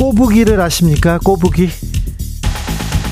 꼬부기를 0.00 0.58
아십니까? 0.62 1.18
꼬부기 1.18 1.68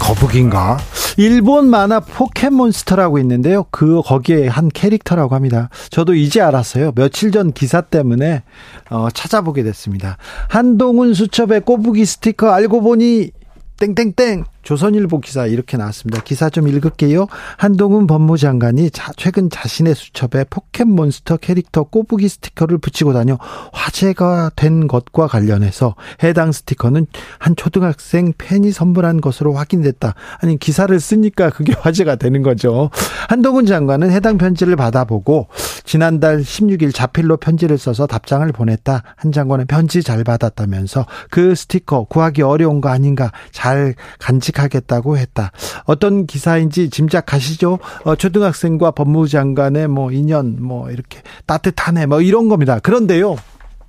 거북인가? 0.01 0.79
일본 1.19 1.69
만화 1.69 2.01
포켓몬스터라고 2.01 3.19
있는데요. 3.19 3.67
그 3.71 4.01
거기에 4.03 4.47
한 4.49 4.71
캐릭터라고 4.71 5.35
합니다. 5.35 5.69
저도 5.91 6.15
이제 6.15 6.41
알았어요. 6.41 6.93
며칠 6.93 7.31
전 7.31 7.53
기사 7.53 7.83
때문에 7.83 8.43
어, 8.89 9.09
찾아보게 9.13 9.65
됐습니다. 9.65 10.17
한동훈 10.49 11.13
수첩의 11.13 11.61
꼬부기 11.67 12.07
스티커 12.07 12.49
알고 12.53 12.81
보니 12.81 13.33
땡땡땡 13.77 14.45
조선일보 14.69 15.21
기사 15.21 15.47
이렇게 15.47 15.79
나왔습니다. 15.79 16.21
기사 16.21 16.51
좀 16.51 16.69
읽을게요. 16.69 17.27
한동훈 17.57 18.07
법무장관이 18.07 18.91
자, 18.91 19.13
최근 19.17 19.49
자신의 19.49 19.95
수첩에 19.95 20.45
포켓몬스터 20.51 21.39
캐릭터 21.39 21.85
꼬부기 21.85 22.29
스티커를 22.29 22.77
붙이고 22.77 23.15
다녀 23.15 23.39
화제가 23.73 24.51
된 24.57 24.87
것과 24.87 25.27
관련해서 25.27 25.95
해당 26.23 26.53
스티커는 26.53 27.07
한 27.39 27.57
초등학생 27.57 28.35
팬이 28.37 28.71
선물한 28.71 29.23
것으로 29.23 29.55
확인됐다. 29.55 30.15
아니 30.43 30.59
기사를 30.59 31.01
쓰니까 31.01 31.49
그게 31.49 31.73
화제가 31.81 32.17
되는 32.17 32.43
거죠. 32.43 32.91
한동훈 33.31 33.65
장관은 33.65 34.11
해당 34.11 34.37
편지를 34.37 34.77
받아보고 34.77 35.49
지난달 35.85 36.43
16일 36.43 36.95
자필로 36.95 37.39
편지를 37.39 37.79
써서 37.79 38.07
답장을 38.07 38.47
보냈다. 38.53 39.03
한 39.17 39.33
장관은 39.33 39.67
편지 39.67 40.03
잘 40.03 40.25
받았다면서 40.25 41.07
그 41.31 41.55
스티커 41.55 42.05
구하기 42.05 42.43
어려운 42.43 42.83
거 42.83 42.91
아닌가 42.91 43.33
잘 43.51 43.95
간직 44.19 44.58
하겠다고 44.63 45.17
했다. 45.19 45.53
어떤 45.85 46.27
기사인지 46.27 46.91
짐작하시죠? 46.91 47.79
어, 48.05 48.15
초등학생과 48.17 48.93
법무장관의 48.93 49.89
뭐 49.89 50.13
인연 50.13 50.63
뭐 50.63 50.91
이렇게 50.91 51.23
따뜻하네 51.47 52.07
뭐 52.07 52.21
이런 52.21 52.49
겁니다. 52.49 52.79
그런데요. 52.79 53.37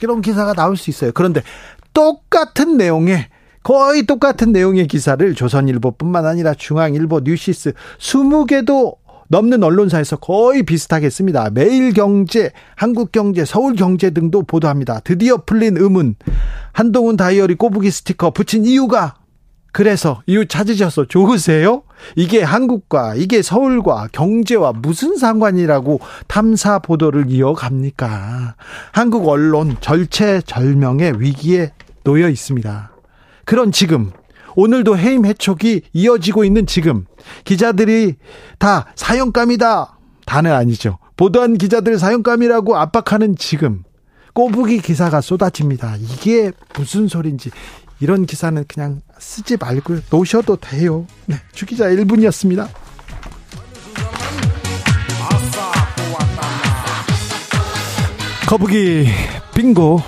이런 0.02 0.22
기사가 0.22 0.53
나올 0.53 0.78
수 0.78 0.89
있어요. 0.89 1.11
그런데 1.14 1.42
똑같은 1.94 2.78
내용의 2.78 3.28
거의 3.64 4.06
똑같은 4.06 4.52
내용의 4.52 4.88
기사를 4.88 5.36
조선일보뿐만 5.36 6.26
아니라 6.26 6.53
중앙일보, 6.53 7.22
뉴시스 7.22 7.73
20개도 8.00 8.95
넘는 9.30 9.64
언론사에서 9.64 10.16
거의 10.17 10.64
비슷하게 10.64 11.09
씁니다. 11.09 11.50
매일경제, 11.52 12.52
한국경제, 12.76 13.45
서울경제 13.45 14.09
등도 14.09 14.44
보도합니다. 14.44 15.02
드디어 15.04 15.38
풀린 15.45 15.78
의문. 15.78 16.16
한동훈 16.72 17.16
다이어리 17.16 17.56
꼬부기 17.56 17.92
스티커 17.92 18.31
붙인 18.31 18.66
이유가 18.66 19.16
그래서 19.72 20.22
이유 20.25 20.48
찾으셔서 20.48 21.06
좋으세요? 21.06 21.84
이게 22.16 22.42
한국과 22.42 23.16
이게 23.16 23.42
서울과 23.42 24.09
경제와 24.11 24.73
무슨 24.73 25.17
상관이라고 25.17 26.00
탐사 26.28 26.80
보도를 26.80 27.30
이어갑니까? 27.30 28.56
한국 28.92 29.28
언론 29.28 29.78
절체절명의 29.80 31.22
위기에 31.22 31.73
놓여 32.03 32.30
있습니다. 32.30 32.92
그런 33.45 33.72
지금 33.72 34.11
오늘도 34.56 34.98
해임 34.98 35.26
해촉이 35.26 35.82
이어지고 35.94 36.44
있는 36.44 36.65
지금 36.65 37.05
기자들이 37.44 38.15
다 38.58 38.88
사형감이다. 38.95 39.98
다는 40.26 40.52
아니죠. 40.52 40.98
보도한 41.17 41.58
기자들 41.58 41.99
사형감이라고 41.99 42.77
압박하는 42.77 43.36
지금 43.38 43.83
꼬부기 44.33 44.80
기사가 44.80 45.21
쏟아집니다. 45.21 45.98
이게 45.98 46.52
무슨 46.76 47.08
소린지 47.08 47.52
이런 47.99 48.26
기사는 48.26 48.64
그냥 48.67 49.02
쓰지 49.20 49.58
말고 49.58 50.00
놓으셔도 50.10 50.56
돼요. 50.56 51.06
네, 51.26 51.36
주기자 51.54 51.86
1분이었습니다. 51.86 52.70
거북이 58.48 59.08
빙고 59.54 60.02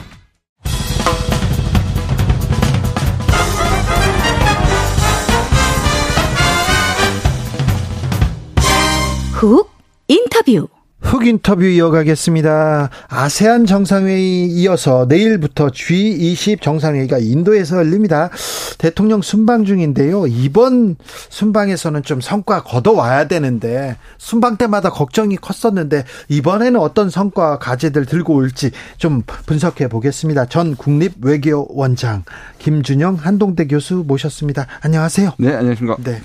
훅 9.34 9.72
인터뷰 10.08 10.68
흑 11.02 11.26
인터뷰 11.26 11.66
이어가겠습니다. 11.66 12.90
아세안 13.08 13.66
정상회의 13.66 14.46
이어서 14.48 15.06
내일부터 15.10 15.68
G20 15.68 16.62
정상회의가 16.62 17.18
인도에서 17.18 17.78
열립니다. 17.78 18.30
대통령 18.78 19.22
순방 19.22 19.66
중인데요. 19.66 20.28
이번 20.28 20.96
순방에서는 21.30 22.04
좀 22.04 22.22
성과 22.22 22.64
거둬와야 22.64 23.28
되는데 23.28 23.98
순방 24.20 24.58
때마다 24.58 24.92
걱정이 24.92 25.38
컸었는데 25.38 26.06
이번에는 26.30 26.80
어떤 26.80 27.10
성과 27.10 27.58
과제들 27.58 28.06
들고 28.06 28.36
올지 28.36 28.72
좀 28.98 29.24
분석해 29.26 29.88
보겠습니다. 29.88 30.46
전 30.46 30.76
국립외교원장 30.76 32.24
김준영 32.60 33.16
한동대 33.16 33.66
교수 33.68 34.04
모셨습니다. 34.08 34.68
안녕하세요. 34.82 35.34
네, 35.40 35.54
안녕하십니까. 35.54 35.98
네. 36.04 36.22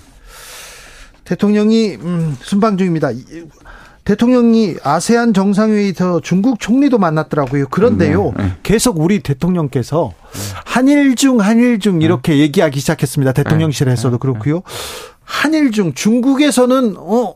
대통령이 1.24 1.96
음, 1.96 2.36
순방 2.40 2.76
중입니다. 2.76 3.10
대통령이 4.06 4.76
아세안 4.84 5.34
정상회의에서 5.34 6.20
중국 6.20 6.60
총리도 6.60 6.96
만났더라고요. 6.96 7.66
그런데요, 7.68 8.32
네, 8.36 8.44
네. 8.44 8.52
계속 8.62 9.00
우리 9.00 9.18
대통령께서 9.18 10.12
한일 10.64 11.16
중 11.16 11.40
한일 11.40 11.80
중 11.80 12.00
이렇게 12.00 12.32
네. 12.32 12.38
얘기하기 12.38 12.78
시작했습니다. 12.78 13.32
대통령실에서도 13.32 14.16
네. 14.16 14.18
그렇고요. 14.20 14.62
한일 15.24 15.72
중 15.72 15.92
중국에서는 15.92 16.94
어 16.98 17.34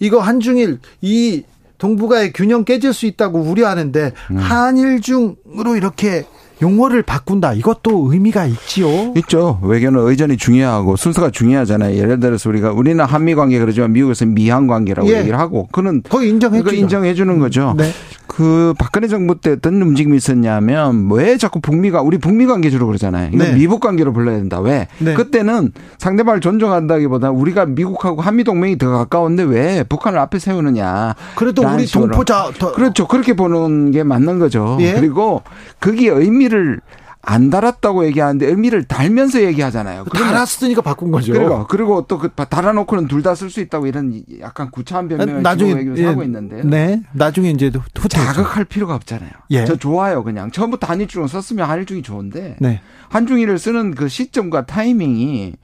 이거 0.00 0.18
한중일 0.18 0.80
이 1.02 1.44
동북아의 1.78 2.32
균형 2.32 2.64
깨질 2.64 2.92
수 2.92 3.06
있다고 3.06 3.38
우려하는데 3.38 4.12
음. 4.32 4.36
한일 4.36 5.00
중으로 5.00 5.76
이렇게 5.76 6.26
용어를 6.60 7.02
바꾼다. 7.02 7.54
이것도 7.54 8.12
의미가 8.12 8.46
있지요. 8.46 9.12
있죠. 9.16 9.58
외교는 9.62 10.00
의전이 10.06 10.36
중요하고 10.36 10.96
순서가 10.96 11.30
중요하잖아요. 11.30 11.96
예를 11.96 12.20
들어서 12.20 12.48
우리가 12.48 12.72
우리는 12.72 13.04
한미 13.04 13.34
관계 13.34 13.58
그러지만 13.58 13.92
미국에서 13.92 14.26
미한 14.26 14.66
관계라고 14.66 15.08
예. 15.10 15.20
얘기를 15.20 15.38
하고 15.38 15.68
그는 15.72 16.02
거의 16.08 16.30
인정해 16.30 16.62
주 16.62 16.74
인정해 16.74 17.14
주는 17.14 17.38
거죠. 17.38 17.74
네. 17.76 17.90
그 18.38 18.72
박근혜 18.78 19.08
정부 19.08 19.40
때 19.40 19.50
어떤 19.50 19.82
움직임이 19.82 20.16
있었냐면 20.16 21.08
왜 21.10 21.36
자꾸 21.38 21.60
북미가 21.60 22.02
우리 22.02 22.18
북미 22.18 22.46
관계 22.46 22.70
주로 22.70 22.86
그러잖아요. 22.86 23.30
이건 23.34 23.48
네. 23.48 23.54
미국 23.54 23.80
관계로 23.80 24.12
불러야 24.12 24.36
된다. 24.36 24.60
왜? 24.60 24.86
네. 24.98 25.12
그때는 25.14 25.72
상대방을 25.98 26.40
존중한다기보다 26.40 27.32
우리가 27.32 27.66
미국하고 27.66 28.22
한미 28.22 28.44
동맹이 28.44 28.78
더 28.78 28.90
가까운데 28.90 29.42
왜 29.42 29.82
북한을 29.82 30.20
앞에 30.20 30.38
세우느냐. 30.38 31.16
그래도 31.34 31.62
우리 31.66 31.84
동포자 31.84 32.52
더. 32.60 32.70
그렇죠. 32.74 33.08
그렇게 33.08 33.34
보는 33.34 33.90
게 33.90 34.04
맞는 34.04 34.38
거죠. 34.38 34.76
예? 34.82 34.92
그리고 34.92 35.42
그게 35.80 36.08
의미를 36.08 36.80
안 37.20 37.50
달았다고 37.50 38.06
얘기하는데 38.06 38.46
의미를 38.46 38.84
달면서 38.84 39.42
얘기하잖아요. 39.42 40.04
달았으니까 40.04 40.82
바꾼 40.82 41.10
거죠. 41.10 41.32
그리고 41.32 41.66
그리고 41.66 42.06
또 42.06 42.18
그 42.18 42.30
달아놓고는 42.30 43.08
둘 43.08 43.22
다 43.22 43.32
쓸 43.34 43.50
수 43.50 43.60
있다고 43.60 43.86
이런 43.86 44.22
약간 44.40 44.70
구차한 44.70 45.08
변명을 45.08 45.42
나중에 45.42 45.84
예, 45.96 46.04
하고 46.06 46.22
있는데. 46.22 46.62
네. 46.64 47.02
나중에 47.12 47.50
이제 47.50 47.70
자극할 48.08 48.64
필요가 48.64 48.94
없잖아요. 48.94 49.30
예. 49.50 49.64
저 49.64 49.76
좋아요, 49.76 50.22
그냥 50.22 50.50
처음부터 50.50 50.86
한일중을 50.86 51.28
썼으면 51.28 51.68
한일중이 51.68 52.02
좋은데 52.02 52.56
네. 52.60 52.80
한중일을 53.10 53.58
쓰는 53.58 53.94
그 53.94 54.08
시점과 54.08 54.66
타이밍이 54.66 55.54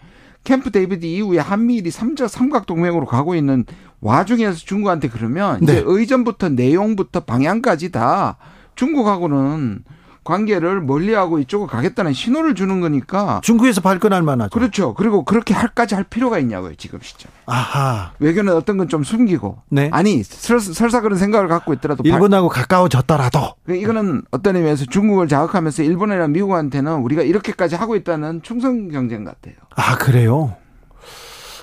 캠프 0.43 0.71
데이비드 0.71 1.07
이후에 1.07 1.39
한미일이 1.39 1.91
삼적 1.91 2.29
삼각 2.29 2.67
동맹으로 2.67 3.07
가고 3.07 3.35
있는 3.35 3.65
와중에서 4.01 4.57
중국한테 4.59 5.09
그러면 5.09 5.61
네. 5.61 5.73
이제 5.73 5.83
의전부터 5.87 6.51
내용부터 6.51 7.21
방향까지 7.21 7.93
다 7.93 8.37
중국하고는 8.75 9.85
관계를 10.25 10.81
멀리하고 10.81 11.39
이쪽으로 11.41 11.69
가겠다는 11.69 12.15
신호를 12.15 12.55
주는 12.55 12.81
거니까 12.81 13.41
중국에서 13.43 13.81
발끈할 13.83 14.23
만하죠. 14.23 14.51
그렇죠. 14.51 14.95
그리고 14.95 15.25
그렇게 15.25 15.53
할까지 15.53 15.95
할 15.95 16.05
필요가 16.05 16.39
있냐고요 16.39 16.75
지금 16.77 17.01
시점. 17.03 17.31
아하. 17.47 18.13
외교는 18.19 18.55
어떤 18.55 18.79
건 18.79 18.85
좀 18.95 19.03
숨기고. 19.03 19.59
네. 19.71 19.91
아니 19.93 20.23
설, 20.23 20.61
사 20.61 21.01
그런 21.01 21.19
생각을 21.19 21.49
갖고 21.49 21.73
있더라도 21.75 22.03
일본하고 22.05 22.49
발... 22.49 22.63
가까워졌더라도. 22.63 23.55
그 23.67 23.75
이거는 23.75 24.23
어떤 24.31 24.57
의미에서 24.57 24.85
중국을 24.85 25.27
자극하면서 25.27 25.83
일본이나 25.83 26.29
미국한테는 26.29 27.01
우리가 27.01 27.23
이렇게까지 27.23 27.75
하고 27.75 27.97
있다는 27.97 28.43
충성 28.43 28.89
경쟁 28.89 29.25
같아요. 29.25 29.55
아 29.75 29.97
그래요. 29.97 30.55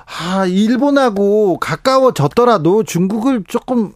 아 0.05 0.45
일본하고 0.45 1.57
가까워졌더라도 1.59 2.83
중국을 2.83 3.43
조금 3.47 3.93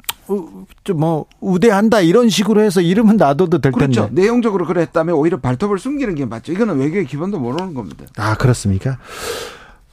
뭐 0.96 1.26
우대한다 1.40 2.02
이런 2.02 2.30
식으로 2.30 2.62
해서 2.62 2.82
이름은 2.82 3.18
놔둬도 3.18 3.60
될 3.60 3.72
그렇죠. 3.72 4.08
텐데. 4.08 4.22
내용적으로 4.22 4.66
그랬다면 4.66 5.16
오히려 5.16 5.40
발톱을 5.40 5.78
숨기는 5.80 6.14
게 6.16 6.26
맞죠. 6.26 6.52
이거는 6.52 6.78
외교의 6.80 7.06
기본도 7.06 7.40
모르는 7.40 7.74
겁니다. 7.74 8.06
아 8.18 8.36
그렇습니까? 8.36 8.98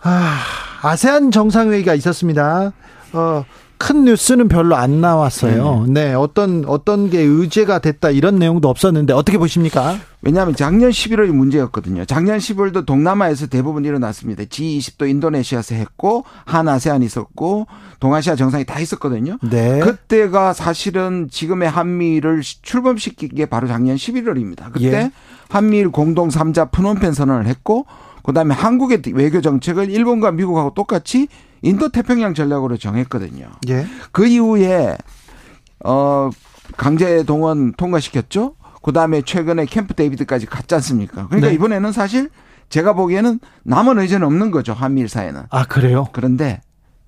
아 0.00 0.38
아세안 0.82 1.30
정상회의가 1.30 1.94
있었습니다. 1.94 2.72
어. 3.12 3.44
큰 3.82 4.04
뉴스는 4.04 4.46
별로 4.46 4.76
안 4.76 5.00
나왔어요. 5.00 5.86
네. 5.88 6.04
네. 6.04 6.14
어떤 6.14 6.64
어떤 6.68 7.10
게 7.10 7.20
의제가 7.20 7.80
됐다 7.80 8.10
이런 8.10 8.36
내용도 8.36 8.68
없었는데 8.68 9.12
어떻게 9.12 9.38
보십니까? 9.38 9.98
왜냐하면 10.20 10.54
작년 10.54 10.90
11월이 10.90 11.32
문제였거든요. 11.32 12.04
작년 12.04 12.38
10월도 12.38 12.86
동남아에서 12.86 13.48
대부분 13.48 13.84
일어났습니다. 13.84 14.44
G20도 14.44 15.10
인도네시아에서 15.10 15.74
했고 15.74 16.24
한 16.44 16.68
아세안 16.68 17.02
있었고 17.02 17.66
동아시아 17.98 18.36
정상이 18.36 18.64
다 18.64 18.78
있었거든요. 18.78 19.38
네. 19.42 19.80
그때가 19.80 20.52
사실은 20.52 21.26
지금의 21.28 21.68
한미를 21.68 22.42
출범시킨 22.42 23.30
게 23.30 23.46
바로 23.46 23.66
작년 23.66 23.96
11월입니다. 23.96 24.72
그때 24.72 24.92
예. 24.92 25.12
한미일 25.48 25.90
공동 25.90 26.28
3자 26.28 26.70
푸놈펜 26.70 27.14
선언을 27.14 27.46
했고 27.48 27.86
그다음에 28.22 28.54
한국의 28.54 29.02
외교 29.14 29.40
정책을 29.40 29.90
일본과 29.90 30.30
미국하고 30.30 30.72
똑같이 30.72 31.26
인도 31.62 31.88
태평양 31.88 32.34
전략으로 32.34 32.76
정했거든요. 32.76 33.48
예. 33.68 33.86
그 34.10 34.26
이후에 34.26 34.96
어 35.84 36.30
강제 36.76 37.22
동원 37.24 37.72
통과시켰죠. 37.72 38.56
그다음에 38.82 39.22
최근에 39.22 39.66
캠프 39.66 39.94
데이비드까지 39.94 40.46
갔지 40.46 40.74
않습니까? 40.74 41.26
그러니까 41.28 41.48
네. 41.48 41.54
이번에는 41.54 41.92
사실 41.92 42.30
제가 42.68 42.94
보기에는 42.94 43.38
남은 43.64 43.98
의제는 43.98 44.26
없는 44.26 44.50
거죠. 44.50 44.72
한미일 44.72 45.08
사이는. 45.08 45.42
아, 45.50 45.64
그래요? 45.64 46.08
그런데 46.12 46.60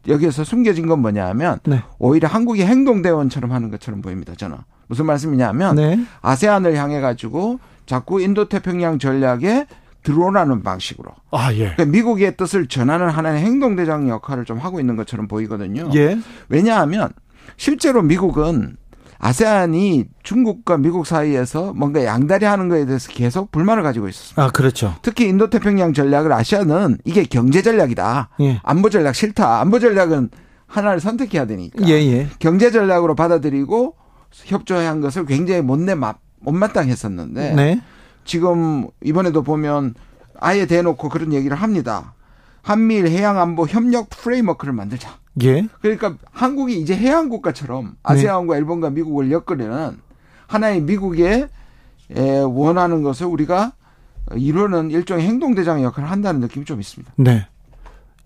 여기에서 0.06 0.44
숨겨진 0.44 0.86
건 0.86 1.00
뭐냐면 1.00 1.58
네. 1.64 1.82
오히려 1.98 2.28
한국이 2.28 2.64
행동대원처럼 2.64 3.50
하는 3.50 3.70
것처럼 3.70 4.02
보입니다. 4.02 4.34
저는. 4.36 4.58
무슨 4.86 5.06
말씀이냐면 5.06 5.76
네. 5.76 5.98
아세안을 6.20 6.76
향해 6.76 7.00
가지고 7.00 7.58
자꾸 7.86 8.20
인도 8.20 8.48
태평양 8.48 8.98
전략에 8.98 9.66
드러나는 10.04 10.62
방식으로. 10.62 11.10
아, 11.32 11.52
예. 11.54 11.72
그러니까 11.72 11.86
미국의 11.86 12.36
뜻을 12.36 12.68
전하는 12.68 13.08
하나의 13.08 13.42
행동대장 13.42 14.08
역할을 14.08 14.44
좀 14.44 14.58
하고 14.58 14.78
있는 14.78 14.94
것처럼 14.94 15.26
보이거든요. 15.26 15.90
예. 15.94 16.18
왜냐하면 16.48 17.10
실제로 17.56 18.02
미국은 18.02 18.76
아세안이 19.18 20.04
중국과 20.22 20.76
미국 20.76 21.06
사이에서 21.06 21.72
뭔가 21.72 22.04
양다리 22.04 22.44
하는 22.44 22.68
거에 22.68 22.84
대해서 22.84 23.10
계속 23.10 23.50
불만을 23.50 23.82
가지고 23.82 24.08
있었습니다. 24.08 24.44
아, 24.44 24.50
그렇죠. 24.50 24.94
특히 25.00 25.26
인도 25.26 25.48
태평양 25.48 25.94
전략을 25.94 26.32
아시아는 26.32 26.98
이게 27.04 27.24
경제 27.24 27.62
전략이다. 27.62 28.28
예. 28.40 28.60
안보 28.62 28.90
전략 28.90 29.14
싫다. 29.14 29.60
안보 29.60 29.78
전략은 29.78 30.28
하나를 30.66 31.00
선택해야 31.00 31.46
되니까. 31.46 31.88
예, 31.88 31.92
예. 31.92 32.28
경제 32.38 32.70
전략으로 32.70 33.14
받아들이고 33.14 33.94
협조한 34.30 35.00
것을 35.00 35.24
굉장히 35.24 35.62
못내 35.62 35.94
못마땅했었는데 36.40 37.54
네. 37.54 37.80
지금 38.24 38.88
이번에도 39.02 39.42
보면 39.42 39.94
아예 40.40 40.66
대놓고 40.66 41.08
그런 41.08 41.32
얘기를 41.32 41.56
합니다. 41.56 42.14
한미일 42.62 43.08
해양 43.08 43.38
안보 43.38 43.66
협력 43.66 44.08
프레임워크를 44.10 44.72
만들자. 44.72 45.18
예. 45.42 45.66
그러니까 45.82 46.16
한국이 46.30 46.80
이제 46.80 46.96
해양 46.96 47.28
국가처럼 47.28 47.96
아세안과 48.02 48.54
네. 48.54 48.58
일본과 48.58 48.90
미국을 48.90 49.30
엮으려는 49.30 49.98
하나의 50.46 50.80
미국의 50.82 51.48
원하는 52.46 53.02
것을 53.02 53.26
우리가 53.26 53.72
이루는 54.34 54.90
일종의 54.90 55.26
행동 55.26 55.54
대장 55.54 55.82
역할을 55.82 56.10
한다는 56.10 56.40
느낌이 56.40 56.64
좀 56.64 56.80
있습니다. 56.80 57.12
네. 57.16 57.46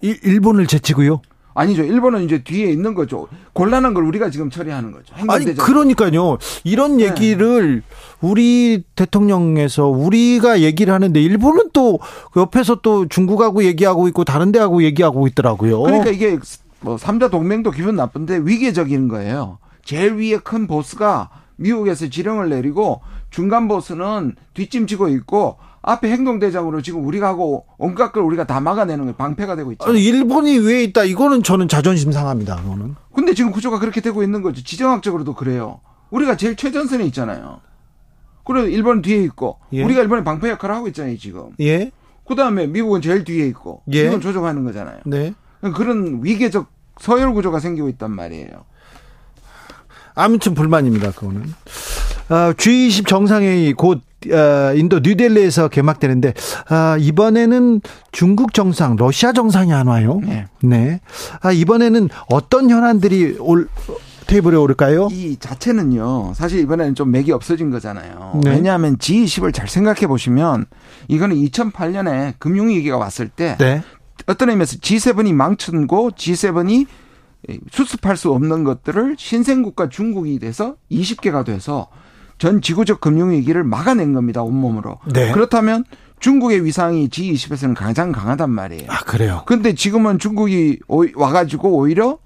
일본을 0.00 0.66
제치고요. 0.66 1.22
아니죠. 1.58 1.82
일본은 1.82 2.22
이제 2.22 2.44
뒤에 2.44 2.70
있는 2.70 2.94
거죠. 2.94 3.26
곤란한 3.52 3.92
걸 3.92 4.04
우리가 4.04 4.30
지금 4.30 4.48
처리하는 4.48 4.92
거죠. 4.92 5.12
아니 5.28 5.56
그러니까요. 5.56 6.38
이런 6.62 6.98
네. 6.98 7.06
얘기를 7.06 7.82
우리 8.20 8.84
대통령에서 8.94 9.88
우리가 9.88 10.60
얘기를 10.60 10.94
하는데 10.94 11.20
일본은 11.20 11.70
또 11.72 11.98
옆에서 12.36 12.76
또 12.76 13.08
중국하고 13.08 13.64
얘기하고 13.64 14.06
있고 14.06 14.22
다른 14.22 14.52
데하고 14.52 14.84
얘기하고 14.84 15.26
있더라고요. 15.26 15.82
그러니까 15.82 16.10
이게 16.10 16.38
뭐 16.80 16.96
삼자 16.96 17.28
동맹도 17.28 17.72
기분 17.72 17.96
나쁜데 17.96 18.42
위계적인 18.44 19.08
거예요. 19.08 19.58
제일 19.84 20.14
위에 20.14 20.36
큰 20.36 20.68
보스가 20.68 21.28
미국에서 21.56 22.08
지령을 22.08 22.50
내리고 22.50 23.00
중간 23.30 23.66
보스는 23.66 24.36
뒷짐지고 24.54 25.08
있고 25.08 25.58
앞에 25.82 26.10
행동대장으로 26.10 26.82
지금 26.82 27.06
우리가 27.06 27.28
하고 27.28 27.66
온갖 27.78 28.12
걸 28.12 28.22
우리가 28.24 28.44
다 28.44 28.60
막아내는 28.60 29.06
게 29.06 29.16
방패가 29.16 29.56
되고 29.56 29.72
있죠. 29.72 29.88
아니, 29.88 30.02
일본이 30.04 30.58
왜 30.58 30.82
있다? 30.84 31.04
이거는 31.04 31.42
저는 31.42 31.68
자존심 31.68 32.12
상합니다. 32.12 32.56
그거는. 32.56 32.96
근데 33.14 33.34
지금 33.34 33.52
구조가 33.52 33.78
그렇게 33.78 34.00
되고 34.00 34.22
있는 34.22 34.42
거죠. 34.42 34.62
지정학적으로도 34.62 35.34
그래요. 35.34 35.80
우리가 36.10 36.36
제일 36.36 36.56
최전선에 36.56 37.04
있잖아요. 37.06 37.60
그리고 38.44 38.66
일본 38.66 39.02
뒤에 39.02 39.22
있고 39.24 39.58
예. 39.72 39.84
우리가 39.84 40.00
일본의 40.00 40.24
방패 40.24 40.48
역할을 40.50 40.74
하고 40.74 40.88
있잖아요, 40.88 41.16
지금. 41.18 41.50
예. 41.60 41.90
그다음에 42.26 42.66
미국은 42.66 43.00
제일 43.00 43.24
뒤에 43.24 43.46
있고 43.48 43.82
예. 43.92 44.06
이건 44.06 44.20
조종하는 44.20 44.64
거잖아요. 44.64 44.98
네. 45.04 45.34
그런 45.74 46.20
위계적 46.22 46.66
서열 46.98 47.32
구조가 47.34 47.60
생기고 47.60 47.88
있단 47.90 48.10
말이에요. 48.10 48.64
아무튼 50.14 50.54
불만입니다. 50.54 51.12
그거는. 51.12 51.42
어, 52.30 52.52
G20 52.52 53.06
정상회의 53.06 53.72
곧 53.72 54.02
어, 54.26 54.74
인도 54.74 54.98
뉴델리에서 54.98 55.68
개막되는데 55.68 56.34
아, 56.68 56.96
이번에는 56.98 57.80
중국 58.10 58.52
정상, 58.52 58.96
러시아 58.96 59.32
정상이 59.32 59.72
안 59.72 59.86
와요. 59.86 60.20
네. 60.24 60.46
네. 60.62 61.00
아, 61.40 61.52
이번에는 61.52 62.08
어떤 62.28 62.68
현안들이 62.70 63.36
올 63.38 63.68
테이블에 64.26 64.56
오를까요? 64.56 65.08
이 65.10 65.36
자체는요. 65.38 66.34
사실 66.34 66.60
이번에는 66.60 66.94
좀 66.94 67.10
맥이 67.10 67.32
없어진 67.32 67.70
거잖아요. 67.70 68.40
네. 68.44 68.50
왜냐하면 68.50 68.98
G20을 68.98 69.54
잘 69.54 69.68
생각해 69.68 70.06
보시면 70.06 70.66
이거는 71.08 71.36
2008년에 71.36 72.34
금융위기가 72.38 72.98
왔을 72.98 73.28
때 73.28 73.56
네. 73.58 73.82
어떤 74.26 74.50
의미에서 74.50 74.76
G7이 74.78 75.32
망쳤고 75.32 76.10
G7이 76.10 76.86
수습할 77.70 78.16
수 78.16 78.32
없는 78.32 78.64
것들을 78.64 79.14
신생국가 79.16 79.88
중국이 79.88 80.38
돼서 80.38 80.74
20개가 80.90 81.46
돼서 81.46 81.88
전 82.38 82.60
지구적 82.62 83.00
금융위기를 83.00 83.64
막아낸 83.64 84.12
겁니다. 84.12 84.42
온몸으로. 84.42 84.98
네. 85.12 85.32
그렇다면 85.32 85.84
중국의 86.20 86.64
위상이 86.64 87.08
G20에서는 87.08 87.74
가장 87.74 88.12
강하단 88.12 88.50
말이에요. 88.50 88.84
아, 88.88 88.98
그래요? 89.00 89.42
근데 89.46 89.74
지금은 89.74 90.18
중국이 90.18 90.78
와가지고 91.14 91.76
오히려 91.76 92.18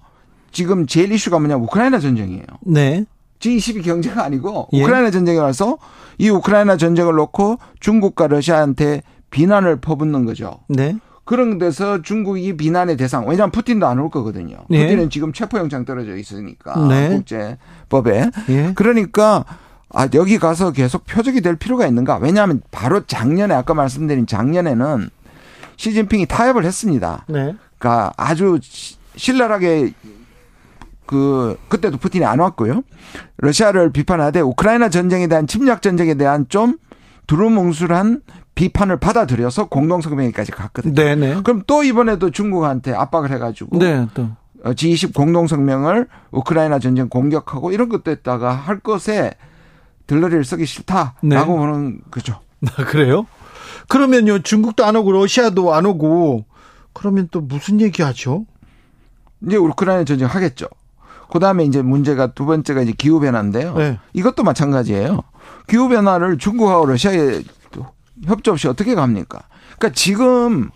지금 0.51 0.87
제일 0.87 1.13
이슈가 1.13 1.39
뭐냐 1.39 1.57
우크라이나 1.57 1.99
전쟁이에요. 1.99 2.45
네. 2.67 3.05
G20이 3.41 3.85
경제가 3.85 4.23
아니고 4.25 4.69
예. 4.73 4.83
우크라이나 4.83 5.11
전쟁이 5.11 5.39
와서 5.39 5.79
이 6.19 6.29
우크라이나 6.29 6.77
전쟁을 6.77 7.15
놓고 7.15 7.59
중국과 7.81 8.29
러시아한테 8.29 9.03
비난을 9.31 9.81
퍼붓는 9.81 10.25
거죠. 10.27 10.61
네. 10.69 10.97
그런 11.25 11.59
데서 11.59 12.03
중국이 12.03 12.57
비난의 12.57 12.97
대상. 12.97 13.27
왜냐하면 13.29 13.51
푸틴도 13.51 13.87
안 13.87 13.99
올 13.99 14.11
거거든요. 14.11 14.59
네. 14.69 14.83
푸틴은 14.85 15.11
지금 15.11 15.33
체포영장 15.33 15.85
떨어져 15.85 16.17
있으니까 16.17 16.87
네. 16.89 17.09
국제법에. 17.09 18.31
예. 18.51 18.73
그러니까 18.75 19.45
아, 19.95 20.09
여기 20.15 20.39
가서 20.39 20.73
계속 20.73 21.05
표적이 21.07 21.43
될 21.43 21.57
필요가 21.57 21.87
있는가? 21.87 22.17
왜냐하면 22.17 22.63
바로 22.71 23.05
작년에 23.05 23.55
아까 23.55 23.75
말씀드린 23.75 24.27
작년에는 24.27 25.11
시진핑이 25.77 26.27
타협을 26.27 26.65
했습니다. 26.65 27.25
네. 27.29 27.55
그러니까 27.79 28.13
아주 28.17 28.59
신랄하게 29.17 29.93
그 31.07 31.59
그때도 31.69 31.99
푸틴이 31.99 32.25
안 32.25 32.39
왔고요. 32.39 32.83
러시아를 33.39 33.93
비판하되 33.93 34.41
우크라이나 34.41 34.89
전쟁에 34.89 35.27
대한 35.27 35.47
침략 35.47 35.83
전쟁에 35.83 36.15
대한 36.15 36.47
좀 36.49 36.79
두루뭉술한 37.27 38.23
비판을 38.55 38.99
받아들여서 38.99 39.69
공동성명회까지 39.69 40.53
갔거든요. 40.53 40.95
네네. 40.95 41.35
네. 41.35 41.43
그럼 41.43 41.63
또 41.67 41.83
이번에도 41.83 42.31
중국한테 42.31 42.93
압박을 42.95 43.31
해가지고 43.31 43.79
네, 43.79 44.07
또. 44.15 44.29
G20 44.65 45.13
공동성명을 45.13 46.07
우크라이나 46.31 46.79
전쟁 46.79 47.09
공격하고 47.09 47.73
이런 47.73 47.89
것도 47.89 48.11
했다가 48.11 48.53
할 48.53 48.79
것에 48.79 49.33
들러리를 50.13 50.45
쓰기 50.45 50.67
싫다라고 50.67 51.15
네. 51.23 51.45
보는 51.45 52.01
거죠. 52.11 52.39
아, 52.77 52.85
그래요? 52.85 53.27
그러면요 53.89 54.41
중국도 54.41 54.85
안 54.85 54.95
오고 54.97 55.11
러시아도 55.13 55.73
안 55.73 55.87
오고 55.87 56.45
그러면 56.93 57.29
또 57.31 57.41
무슨 57.41 57.81
얘기하죠? 57.81 58.45
이제 59.47 59.57
우크라이나 59.57 60.05
전쟁 60.05 60.29
하겠죠. 60.29 60.69
그 61.31 61.39
다음에 61.39 61.65
이제 61.65 61.81
문제가 61.81 62.29
두 62.29 62.45
번째가 62.45 62.83
이제 62.83 62.93
기후 62.97 63.21
변화인데요. 63.21 63.75
네. 63.75 63.99
이것도 64.13 64.45
마찬가지예요. 64.45 65.23
기후 65.67 65.89
변화를 65.89 66.37
중국하고 66.37 66.85
러시아에 66.85 67.43
협조 68.27 68.53
없이 68.53 68.69
어떻게 68.69 68.95
갑니까? 68.95 69.43
그러니까 69.79 69.95
지금 69.95 70.71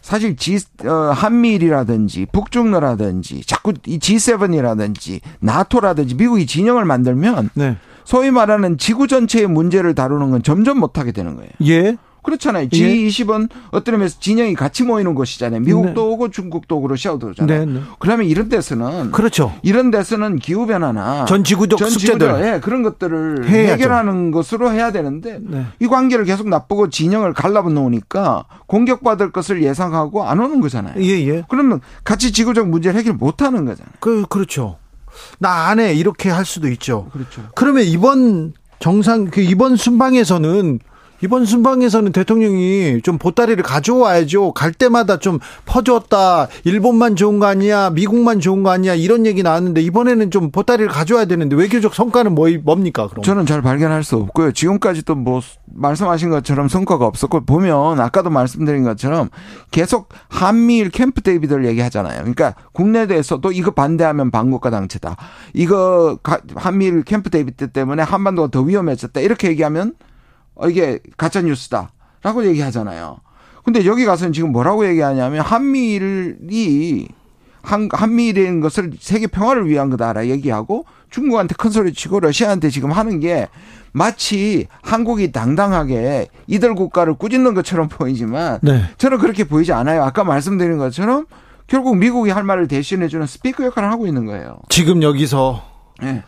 사실 0.00 0.36
G, 0.36 0.58
어, 0.84 1.12
한미일이라든지 1.14 2.26
북중러라든지 2.32 3.46
자꾸 3.46 3.72
이 3.86 4.00
G7이라든지 4.00 5.20
나토라든지 5.38 6.16
미국이 6.16 6.46
진영을 6.46 6.84
만들면 6.84 7.50
네. 7.54 7.76
소위 8.04 8.30
말하는 8.30 8.78
지구 8.78 9.06
전체의 9.06 9.46
문제를 9.46 9.94
다루는 9.94 10.30
건 10.30 10.42
점점 10.42 10.78
못하게 10.78 11.12
되는 11.12 11.36
거예요. 11.36 11.50
예. 11.66 11.96
그렇잖아요. 12.22 12.68
G20은 12.68 13.48
예. 13.52 13.60
어떤 13.72 13.94
의미에서 13.94 14.18
진영이 14.20 14.54
같이 14.54 14.84
모이는 14.84 15.14
곳이잖아요. 15.14 15.60
미국도 15.60 15.92
네. 15.92 16.00
오고 16.00 16.30
중국도 16.30 16.78
오고 16.78 16.88
러시아도 16.88 17.28
오잖아요. 17.28 17.66
네, 17.66 17.72
네. 17.72 17.80
그러면 17.98 18.26
이런 18.26 18.48
데서는 18.48 19.10
그렇죠. 19.10 19.52
이런 19.62 19.90
데서는 19.90 20.38
기후 20.38 20.66
변화나 20.66 21.24
전 21.24 21.42
지구적 21.42 21.78
전 21.78 21.90
숙제들 21.90 22.40
예, 22.42 22.60
그런 22.60 22.82
것들을 22.82 23.48
해야죠. 23.48 23.72
해결하는 23.72 24.30
것으로 24.30 24.70
해야 24.70 24.92
되는데 24.92 25.38
네. 25.42 25.66
이 25.80 25.88
관계를 25.88 26.24
계속 26.24 26.48
나쁘고 26.48 26.90
진영을 26.90 27.32
갈라붙 27.32 27.72
놓으니까 27.72 28.44
공격받을 28.66 29.32
것을 29.32 29.62
예상하고 29.62 30.24
안 30.24 30.38
오는 30.38 30.60
거잖아요. 30.60 31.02
예, 31.02 31.26
예. 31.26 31.44
그러면 31.48 31.80
같이 32.04 32.32
지구적 32.32 32.68
문제를 32.68 32.98
해결 32.98 33.14
못 33.14 33.42
하는 33.42 33.64
거잖아요. 33.64 33.92
그 33.98 34.24
그렇죠. 34.28 34.76
나 35.38 35.68
안 35.70 35.78
해 35.80 35.94
이렇게 35.94 36.30
할 36.30 36.44
수도 36.44 36.68
있죠. 36.68 37.08
그렇죠. 37.12 37.42
그러면 37.54 37.84
이번 37.84 38.52
정상 38.78 39.26
그 39.26 39.40
이번 39.40 39.76
순방에서는 39.76 40.80
이번 41.22 41.44
순방에서는 41.44 42.10
대통령이 42.10 43.00
좀 43.02 43.16
보따리를 43.16 43.62
가져와야죠. 43.62 44.52
갈 44.54 44.72
때마다 44.72 45.18
좀 45.18 45.38
퍼주었다. 45.66 46.48
일본만 46.64 47.14
좋은 47.14 47.38
거 47.38 47.46
아니야. 47.46 47.90
미국만 47.90 48.40
좋은 48.40 48.64
거 48.64 48.70
아니야. 48.70 48.94
이런 48.94 49.24
얘기 49.24 49.44
나왔는데 49.44 49.80
이번에는 49.82 50.32
좀 50.32 50.50
보따리를 50.50 50.90
가져와야 50.90 51.26
되는데 51.26 51.54
외교적 51.54 51.94
성과는 51.94 52.34
뭐, 52.34 52.48
뭡니까? 52.64 53.06
그럼? 53.06 53.22
저는 53.22 53.46
잘 53.46 53.62
발견할 53.62 54.02
수 54.02 54.16
없고요. 54.16 54.50
지금까지도 54.50 55.14
뭐 55.14 55.40
말씀하신 55.66 56.30
것처럼 56.30 56.68
성과가 56.68 57.06
없었고 57.06 57.44
보면 57.44 58.00
아까도 58.00 58.28
말씀드린 58.28 58.82
것처럼 58.82 59.28
계속 59.70 60.08
한미일 60.28 60.90
캠프 60.90 61.20
데이비드를 61.20 61.66
얘기하잖아요. 61.66 62.18
그러니까 62.18 62.56
국내에서도 62.72 63.52
이거 63.52 63.70
반대하면 63.70 64.32
반국가 64.32 64.70
당체다. 64.70 65.16
이거 65.54 66.18
한미일 66.56 67.04
캠프 67.04 67.30
데이비드 67.30 67.68
때문에 67.68 68.02
한반도가 68.02 68.48
더 68.50 68.60
위험해졌다. 68.60 69.20
이렇게 69.20 69.48
얘기하면 69.48 69.92
어, 69.92 70.11
이게 70.68 71.00
가짜 71.16 71.40
뉴스다라고 71.42 72.46
얘기하잖아요. 72.46 73.18
근데 73.64 73.84
여기 73.86 74.04
가서는 74.04 74.32
지금 74.32 74.52
뭐라고 74.52 74.86
얘기하냐면 74.86 75.42
한미일이 75.42 77.08
한, 77.62 77.88
한미일인 77.92 78.60
것을 78.60 78.92
세계 78.98 79.28
평화를 79.28 79.68
위한 79.68 79.88
거다라 79.88 80.26
얘기하고 80.26 80.84
중국한테 81.10 81.54
큰 81.56 81.70
소리 81.70 81.92
치고 81.92 82.20
러시아한테 82.20 82.70
지금 82.70 82.90
하는 82.90 83.20
게 83.20 83.48
마치 83.92 84.66
한국이 84.82 85.30
당당하게 85.30 86.28
이들 86.46 86.74
국가를 86.74 87.14
꾸짖는 87.14 87.54
것처럼 87.54 87.86
보이지만 87.92 88.58
네. 88.62 88.84
저는 88.98 89.18
그렇게 89.18 89.44
보이지 89.44 89.72
않아요. 89.72 90.02
아까 90.02 90.24
말씀드린 90.24 90.78
것처럼 90.78 91.26
결국 91.66 91.96
미국이 91.96 92.30
할 92.30 92.42
말을 92.42 92.66
대신해 92.68 93.08
주는 93.08 93.26
스피커 93.26 93.64
역할을 93.64 93.90
하고 93.90 94.06
있는 94.06 94.26
거예요. 94.26 94.58
지금 94.68 95.02
여기서 95.02 95.62
네. 96.02 96.22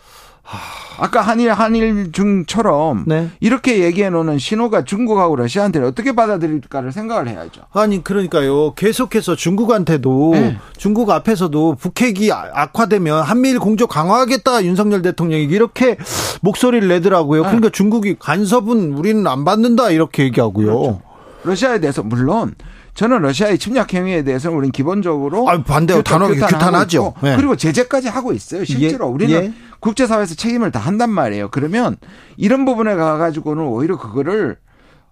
아까 0.99 1.23
한일 1.23 1.53
한일 1.53 2.13
중처럼 2.13 3.05
네. 3.07 3.31
이렇게 3.41 3.81
얘기해 3.83 4.11
놓는 4.11 4.39
신호가 4.39 4.85
중국하고 4.85 5.37
러시아한테는 5.37 5.89
어떻게 5.89 6.15
받아들일까를 6.15 6.93
생각을 6.93 7.29
해야죠. 7.29 7.63
아니 7.73 8.05
그러니까요. 8.05 8.75
계속해서 8.75 9.35
중국한테도 9.37 10.31
네. 10.35 10.59
중국 10.77 11.11
앞에서도 11.11 11.77
북핵이 11.77 12.31
악화되면 12.31 13.23
한미일 13.23 13.59
공조 13.59 13.87
강화하겠다 13.87 14.65
윤석열 14.65 15.03
대통령이 15.03 15.45
이렇게 15.45 15.97
목소리를 16.43 16.87
내더라고요. 16.89 17.43
네. 17.43 17.49
그러니까 17.49 17.71
중국이 17.71 18.17
간섭은 18.19 18.93
우리는 18.93 19.27
안 19.27 19.45
받는다 19.45 19.91
이렇게 19.91 20.25
얘기하고요. 20.25 20.67
그렇죠. 20.67 21.01
러시아에 21.45 21.81
대해서 21.81 22.03
물론 22.03 22.55
저는 22.95 23.23
러시아의 23.23 23.59
침략 23.59 23.93
행위에 23.93 24.23
대해서는 24.23 24.57
우리는 24.57 24.71
기본적으로 24.71 25.49
아, 25.49 25.61
반대로 25.63 26.03
단호하게 26.03 26.39
규탄하죠. 26.39 27.15
네. 27.23 27.37
그리고 27.37 27.57
제재까지 27.57 28.09
하고 28.09 28.33
있어요. 28.33 28.65
실제로 28.65 29.09
예, 29.09 29.11
우리는 29.11 29.45
예. 29.47 29.53
국제사회에서 29.85 30.35
책임을 30.35 30.73
다 30.73 30.81
한단 30.81 31.11
말이에요. 31.11 31.51
그러면 31.51 31.97
이런 32.39 32.65
부분에 32.65 32.95
가가지고는 32.95 33.65
오히려 33.65 33.99
그거를 33.99 34.57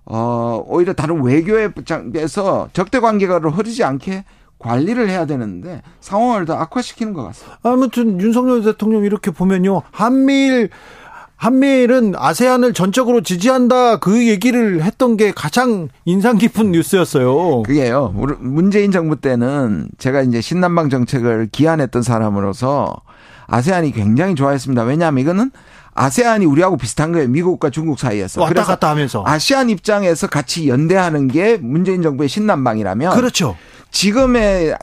어 0.07 0.65
오히려 0.67 0.95
다른 0.95 1.23
외교에서 1.23 2.69
적대 2.73 2.99
관계가 2.99 3.39
흐르지 3.39 3.85
않게 3.85 4.25
관리를 4.59 5.11
해야 5.11 5.27
되는데 5.27 5.83
상황을 6.01 6.47
더 6.47 6.55
악화시키는 6.55 7.13
것 7.13 7.23
같습니다. 7.25 7.59
아무튼 7.63 8.19
윤석열 8.21 8.63
대통령 8.63 9.05
이렇게 9.05 9.31
보면요 9.31 9.83
한미일 9.91 10.71
한미일은 11.37 12.15
아세안을 12.17 12.73
전적으로 12.73 13.21
지지한다 13.21 13.99
그 13.99 14.27
얘기를 14.27 14.83
했던 14.83 15.17
게 15.19 15.33
가장 15.33 15.89
인상 16.07 16.39
깊은 16.39 16.73
뉴스였어요. 16.73 17.65
그게요. 17.65 18.15
문재인 18.39 18.91
정부 18.91 19.17
때는 19.17 19.89
제가 19.99 20.23
이제 20.23 20.41
신남방 20.41 20.89
정책을 20.89 21.49
기한했던 21.53 22.03
사람으로서 22.03 22.95
아세안이 23.53 23.93
굉장히 23.93 24.35
좋아했습니다. 24.35 24.83
왜냐하면 24.85 25.21
이거는 25.21 25.51
아세안이 25.95 26.47
우리하고 26.47 26.79
비슷한 26.79 27.13
거예요. 27.13 27.29
미국과 27.29 27.69
중국 27.69 27.99
사이에서. 27.99 28.41
왔다 28.41 28.65
갔다 28.65 28.89
하면서. 28.89 29.23
아시안 29.27 29.69
입장에서 29.69 30.27
같이 30.27 30.69
연대하는 30.69 31.29
게 31.29 31.59
문재인 31.59 32.01
정부의 32.01 32.31
신남방이라면. 32.31 33.15
그렇죠. 33.15 33.57
지금의 33.91 34.75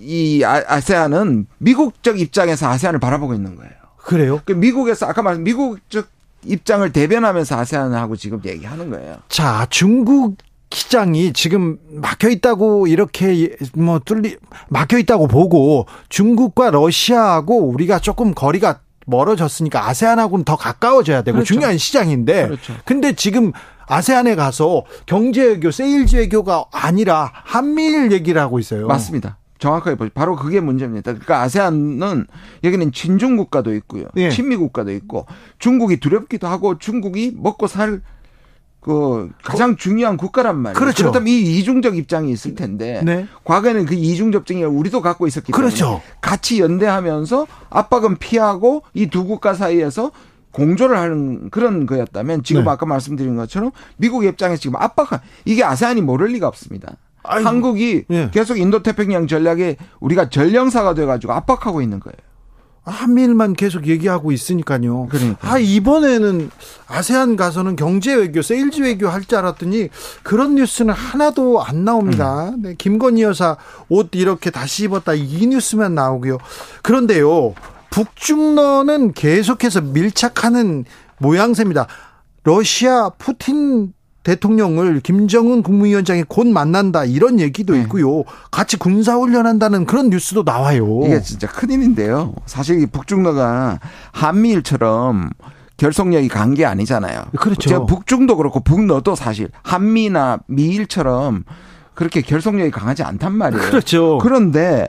이 0.00 0.44
아, 0.44 0.62
아세안은 0.66 1.46
미국적 1.58 2.20
입장에서 2.20 2.68
아세안을 2.68 3.00
바라보고 3.00 3.32
있는 3.32 3.56
거예요. 3.56 3.72
그래요? 3.96 4.40
그 4.44 4.52
미국에서 4.52 5.06
아까 5.06 5.22
말한 5.22 5.42
미국 5.42 5.78
적 5.88 6.06
입장을 6.44 6.90
대변하면서 6.92 7.58
아세안하고 7.58 8.16
지금 8.16 8.40
얘기하는 8.44 8.90
거예요. 8.90 9.16
자, 9.28 9.66
중국 9.70 10.36
시장이 10.72 11.32
지금 11.32 11.78
막혀 11.90 12.30
있다고 12.30 12.86
이렇게 12.86 13.56
뭐 13.74 13.98
뚫리 13.98 14.36
막혀 14.68 14.98
있다고 14.98 15.26
보고 15.26 15.86
중국과 16.08 16.70
러시아하고 16.70 17.68
우리가 17.68 17.98
조금 17.98 18.34
거리가 18.34 18.80
멀어졌으니까 19.06 19.88
아세안하고는 19.88 20.44
더 20.44 20.56
가까워져야 20.56 21.22
되고 21.22 21.36
그렇죠. 21.36 21.54
중요한 21.54 21.76
시장인데 21.76 22.46
그렇죠. 22.46 22.74
근데 22.84 23.12
지금 23.14 23.50
아세안에 23.86 24.36
가서 24.36 24.84
경제 25.06 25.44
외교, 25.44 25.72
세일즈 25.72 26.16
외교가 26.16 26.64
아니라 26.70 27.32
한미일 27.34 28.12
얘기를 28.12 28.40
하고 28.40 28.60
있어요. 28.60 28.86
맞습니다. 28.86 29.38
정확하게 29.58 29.96
보죠. 29.96 30.10
바로 30.14 30.36
그게 30.36 30.60
문제입니다. 30.60 31.12
그러니까 31.12 31.42
아세안은 31.42 32.26
여기는 32.62 32.92
친중 32.92 33.36
국가도 33.36 33.74
있고요. 33.74 34.04
예. 34.16 34.30
친미 34.30 34.56
국가도 34.56 34.92
있고 34.92 35.26
중국이 35.58 35.98
두렵기도 35.98 36.46
하고 36.46 36.78
중국이 36.78 37.34
먹고 37.36 37.66
살 37.66 38.00
그 38.80 39.30
가장 39.44 39.76
중요한 39.76 40.16
국가란 40.16 40.56
말이에요. 40.56 40.78
그렇죠. 40.78 41.02
그렇다면 41.04 41.28
이 41.28 41.58
이중적 41.58 41.96
입장이 41.98 42.32
있을 42.32 42.54
텐데 42.54 43.02
네. 43.04 43.26
과거에는 43.44 43.84
그 43.84 43.94
이중적 43.94 44.42
입장을 44.50 44.66
우리도 44.66 45.02
갖고 45.02 45.26
있었기 45.26 45.52
때문에 45.52 45.68
그렇죠. 45.68 46.00
같이 46.22 46.60
연대하면서 46.60 47.46
압박은 47.68 48.16
피하고 48.16 48.82
이 48.94 49.06
두 49.10 49.24
국가 49.24 49.54
사이에서 49.54 50.12
공조를 50.52 50.96
하는 50.96 51.50
그런 51.50 51.84
거였다면 51.86 52.42
지금 52.42 52.64
네. 52.64 52.70
아까 52.70 52.86
말씀드린 52.86 53.36
것처럼 53.36 53.70
미국 53.96 54.24
입장에서 54.24 54.60
지금 54.60 54.76
압박한 54.80 55.20
이게 55.44 55.62
아세안이 55.62 56.00
모를 56.00 56.28
리가 56.28 56.48
없습니다. 56.48 56.96
아이고. 57.22 57.46
한국이 57.48 58.04
예. 58.10 58.30
계속 58.32 58.56
인도태평양 58.58 59.26
전략에 59.26 59.76
우리가 60.00 60.30
전령사가 60.30 60.94
돼가지고 60.94 61.34
압박하고 61.34 61.82
있는 61.82 62.00
거예요. 62.00 62.16
한미일만 62.84 63.54
계속 63.54 63.86
얘기하고 63.86 64.32
있으니까요. 64.32 65.06
그러니까. 65.10 65.52
아, 65.52 65.58
이번에는 65.58 66.50
아세안 66.88 67.36
가서는 67.36 67.76
경제 67.76 68.14
외교, 68.14 68.42
세일즈 68.42 68.80
외교 68.80 69.08
할 69.08 69.24
줄 69.24 69.38
알았더니 69.38 69.90
그런 70.22 70.54
뉴스는 70.54 70.92
하나도 70.94 71.62
안 71.62 71.84
나옵니다. 71.84 72.48
음. 72.50 72.62
네, 72.62 72.74
김건희 72.76 73.22
여사 73.22 73.56
옷 73.88 74.08
이렇게 74.14 74.50
다시 74.50 74.84
입었다 74.84 75.14
이 75.14 75.46
뉴스만 75.46 75.94
나오고요. 75.94 76.38
그런데요. 76.82 77.54
북중러는 77.90 79.12
계속해서 79.12 79.82
밀착하는 79.82 80.84
모양새입니다. 81.18 81.86
러시아 82.44 83.10
푸틴 83.18 83.92
대통령을 84.22 85.00
김정은 85.00 85.62
국무위원장이 85.62 86.24
곧 86.28 86.46
만난다 86.46 87.04
이런 87.04 87.40
얘기도 87.40 87.74
네. 87.74 87.80
있고요. 87.82 88.24
같이 88.50 88.76
군사 88.76 89.16
훈련한다는 89.16 89.86
그런 89.86 90.10
뉴스도 90.10 90.42
나와요. 90.42 91.00
이게 91.06 91.22
진짜 91.22 91.46
큰일인데요. 91.46 92.34
사실 92.46 92.80
이 92.82 92.86
북중러가 92.86 93.80
한미일처럼 94.12 95.30
결속력이 95.76 96.28
간 96.28 96.54
게 96.54 96.66
아니잖아요. 96.66 97.22
그렇죠. 97.38 97.86
북중도 97.86 98.36
그렇고 98.36 98.60
북러도 98.60 99.14
사실 99.14 99.48
한미나 99.62 100.40
미일처럼 100.46 101.44
그렇게 101.94 102.20
결속력이 102.20 102.70
강하지 102.70 103.02
않단 103.02 103.32
말이에요. 103.32 103.62
그렇죠. 103.70 104.18
그런데 104.18 104.88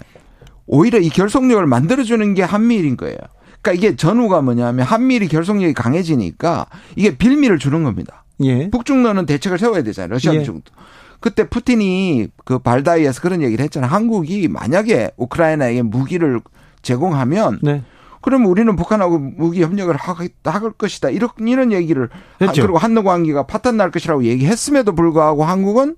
오히려 0.65 0.99
이 0.99 1.09
결속력을 1.09 1.65
만들어주는 1.65 2.33
게 2.33 2.43
한미일인 2.43 2.97
거예요. 2.97 3.17
그러니까 3.61 3.71
이게 3.73 3.95
전후가 3.95 4.41
뭐냐면 4.41 4.85
한미일이 4.85 5.27
결속력이 5.27 5.73
강해지니까 5.73 6.65
이게 6.95 7.15
빌미를 7.17 7.59
주는 7.59 7.83
겁니다. 7.83 8.20
예. 8.43 8.69
북중러는 8.69 9.25
대책을 9.25 9.57
세워야 9.57 9.83
되잖아요. 9.83 10.09
러시아 10.11 10.33
예. 10.33 10.43
중도. 10.43 10.71
그때 11.19 11.47
푸틴이 11.47 12.29
그 12.45 12.59
발다이에서 12.59 13.21
그런 13.21 13.41
얘기를 13.41 13.63
했잖아요. 13.63 13.89
한국이 13.89 14.47
만약에 14.47 15.11
우크라이나에게 15.17 15.83
무기를 15.83 16.41
제공하면 16.81 17.59
네. 17.61 17.83
그러면 18.21 18.49
우리는 18.49 18.75
북한하고 18.75 19.17
무기 19.19 19.63
협력을 19.63 19.95
할 19.95 20.71
것이다. 20.77 21.09
이런 21.09 21.29
이런 21.39 21.71
얘기를 21.71 22.09
했죠. 22.39 22.63
그리고 22.63 22.77
한노 22.77 23.03
관계가 23.03 23.47
파탄 23.47 23.77
날 23.77 23.91
것이라고 23.91 24.23
얘기했음에도 24.25 24.93
불구하고 24.93 25.43
한국은 25.43 25.95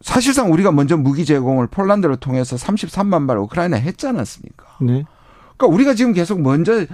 사실상 0.00 0.52
우리가 0.52 0.70
먼저 0.72 0.96
무기 0.96 1.24
제공을 1.24 1.66
폴란드를 1.68 2.16
통해서 2.16 2.56
33만 2.56 3.26
발 3.26 3.38
우크라이나에 3.38 3.80
했지 3.80 4.06
않았습니까? 4.06 4.64
네. 4.80 5.04
그러니까 5.56 5.74
우리가 5.74 5.94
지금 5.94 6.12
계속 6.12 6.40
먼저 6.40 6.86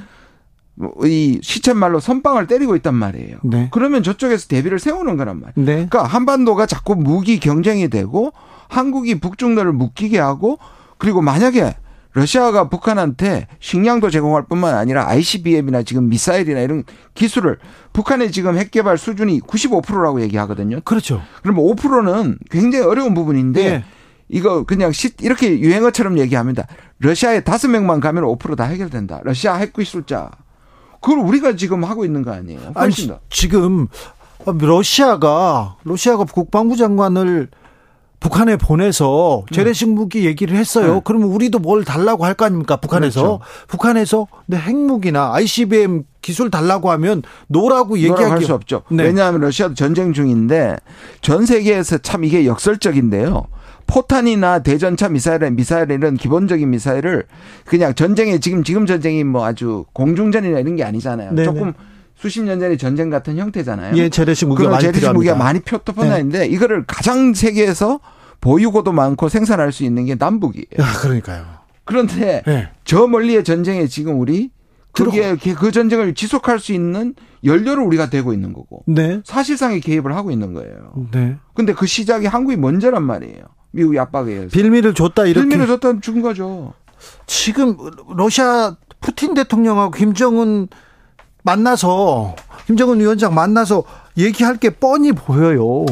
이 1.05 1.39
시쳇말로 1.43 2.01
선빵을 2.01 2.47
때리고 2.47 2.75
있단 2.77 2.95
말이에요. 2.95 3.39
네. 3.45 3.69
그러면 3.71 4.03
저쪽에서 4.03 4.49
대비를 4.49 4.79
세우는 4.79 5.17
거란 5.17 5.41
말이에요. 5.41 5.67
네. 5.67 5.75
그러니까 5.87 6.05
한반도가 6.05 6.67
자꾸 6.67 6.97
무기 6.97 7.39
경쟁이 7.39 7.89
되고 7.89 8.33
한국이 8.69 9.21
북중로를 9.21 9.73
묶이게 9.73 10.19
하고 10.19 10.59
그리고 10.99 11.23
만약에 11.23 11.77
러시아가 12.13 12.69
북한한테 12.69 13.49
식량도 13.59 14.11
제공할 14.11 14.45
뿐만 14.47 14.75
아니라 14.75 15.09
ICBM이나 15.09 15.83
지금 15.83 16.09
미사일이나 16.09 16.61
이런 16.61 16.85
기술을 17.15 17.59
북한의 17.93 18.31
지금 18.31 18.57
핵 18.57 18.71
개발 18.71 18.99
수준이 18.99 19.41
95%라고 19.41 20.21
얘기하거든요. 20.23 20.81
그렇죠. 20.85 21.21
그럼 21.43 21.57
5%는 21.57 22.39
굉장히 22.51 22.85
어려운 22.85 23.15
부분인데 23.15 23.71
네. 23.71 23.85
이거 24.29 24.65
그냥 24.65 24.93
이렇게 25.21 25.59
유행어처럼 25.59 26.19
얘기합니다. 26.19 26.67
러시아에 26.99 27.41
다섯 27.41 27.69
명만 27.69 28.01
가면 28.01 28.25
5%다 28.25 28.65
해결된다. 28.65 29.21
러시아 29.25 29.55
핵 29.57 29.73
기술자. 29.73 30.31
그걸 31.05 31.19
우리가 31.19 31.55
지금 31.55 31.85
하고 31.85 32.07
있는 32.07 32.23
거 32.23 32.33
아니에요? 32.33 32.73
아니, 32.75 32.95
지금 33.29 33.89
러시아가 34.47 35.77
러시아가 35.85 36.25
국방부 36.25 36.77
장관을 36.77 37.49
북한에 38.21 38.57
보내서 38.57 39.45
재래식 39.53 39.91
무기 39.91 40.25
얘기를 40.25 40.57
했어요. 40.57 40.95
네. 40.95 41.01
그러면 41.05 41.29
우리도 41.29 41.59
뭘 41.59 41.85
달라고 41.85 42.25
할 42.25 42.33
거 42.33 42.47
아닙니까? 42.47 42.77
북한에서. 42.77 43.21
그렇죠. 43.21 43.41
북한에서 43.69 44.27
근 44.51 44.57
핵무기나 44.57 45.35
ICBM 45.35 46.05
기술 46.23 46.51
달라고 46.51 46.91
하면 46.93 47.23
no라고 47.49 47.99
얘기할 47.99 48.41
수 48.41 48.55
없죠. 48.55 48.83
네. 48.89 49.03
왜냐하면 49.03 49.43
러시아도 49.43 49.75
전쟁 49.75 50.15
중인데 50.15 50.79
전 51.21 51.45
세계에서 51.45 51.99
참 51.99 52.25
이게 52.25 52.47
역설적인데요. 52.47 53.47
포탄이나 53.95 54.59
대전차 54.59 55.09
미사일, 55.09 55.49
미사일 55.53 55.93
이런 55.93 56.17
기본적인 56.17 56.69
미사일을 56.69 57.27
그냥 57.65 57.95
전쟁에 57.95 58.41
지금 58.41 58.65
지금 58.65 58.87
전쟁이 58.87 59.23
뭐 59.23 59.47
아주 59.47 59.85
공중전이나 59.93 60.59
이런 60.59 60.75
게 60.75 60.83
아니잖아요. 60.83 61.33
네네. 61.33 61.45
조금 61.45 61.73
수십 62.17 62.43
년 62.43 62.59
전의 62.59 62.77
전쟁 62.77 63.09
같은 63.09 63.39
형태잖아요. 63.39 63.97
예, 63.97 64.09
재래식 64.09 64.49
무기가 64.49 64.69
많이 64.69 64.83
재래식 64.83 65.13
무기가 65.13 65.37
많이 65.37 65.61
표토포나인데 65.61 66.41
네. 66.41 66.47
이거를 66.47 66.85
가장 66.89 67.35
세계에서 67.35 68.01
보유고도 68.41 68.91
많고 68.91 69.29
생산할 69.29 69.71
수 69.71 69.85
있는 69.85 70.07
게 70.07 70.17
남북이에요. 70.17 70.67
아, 70.81 70.93
그러니까요. 71.01 71.45
그런데 71.85 72.43
네. 72.45 72.71
저 72.85 73.07
멀리의 73.07 73.45
전쟁에 73.45 73.87
지금 73.87 74.19
우리 74.19 74.51
그게 74.91 75.37
그 75.37 75.71
전쟁을 75.71 76.15
지속할 76.15 76.59
수 76.59 76.73
있는 76.73 77.15
연료를 77.45 77.85
우리가 77.85 78.11
되고 78.11 78.33
있는 78.33 78.53
거고 78.53 78.83
네. 78.89 79.21
사실상의 79.25 79.81
개입을 79.81 80.17
하고 80.17 80.33
있는 80.33 80.53
거예요. 80.53 81.07
네. 81.13 81.37
근데 81.55 81.75
그 81.75 81.87
시작이 81.87 82.27
한국이 82.27 82.57
먼저란 82.57 83.05
말이에요. 83.05 83.45
미국이 83.75 83.99
압박에 83.99 84.33
의해서. 84.33 84.49
빌미를 84.51 84.95
줬다 84.95 85.27
이렇게. 85.27 85.49
빌미를 85.49 85.67
줬다 85.67 86.01
준 86.01 86.23
거죠. 86.23 86.73
지금 87.27 87.77
러시아 88.17 88.77
푸틴 89.01 89.35
대통령하고 89.35 89.91
김정은 89.91 90.69
만나서 91.43 92.37
김정은 92.67 93.01
위원장 93.01 93.35
만나서 93.35 93.85
얘기할 94.17 94.57
게 94.57 94.71
뻔히 94.71 95.13
보여요. 95.13 95.85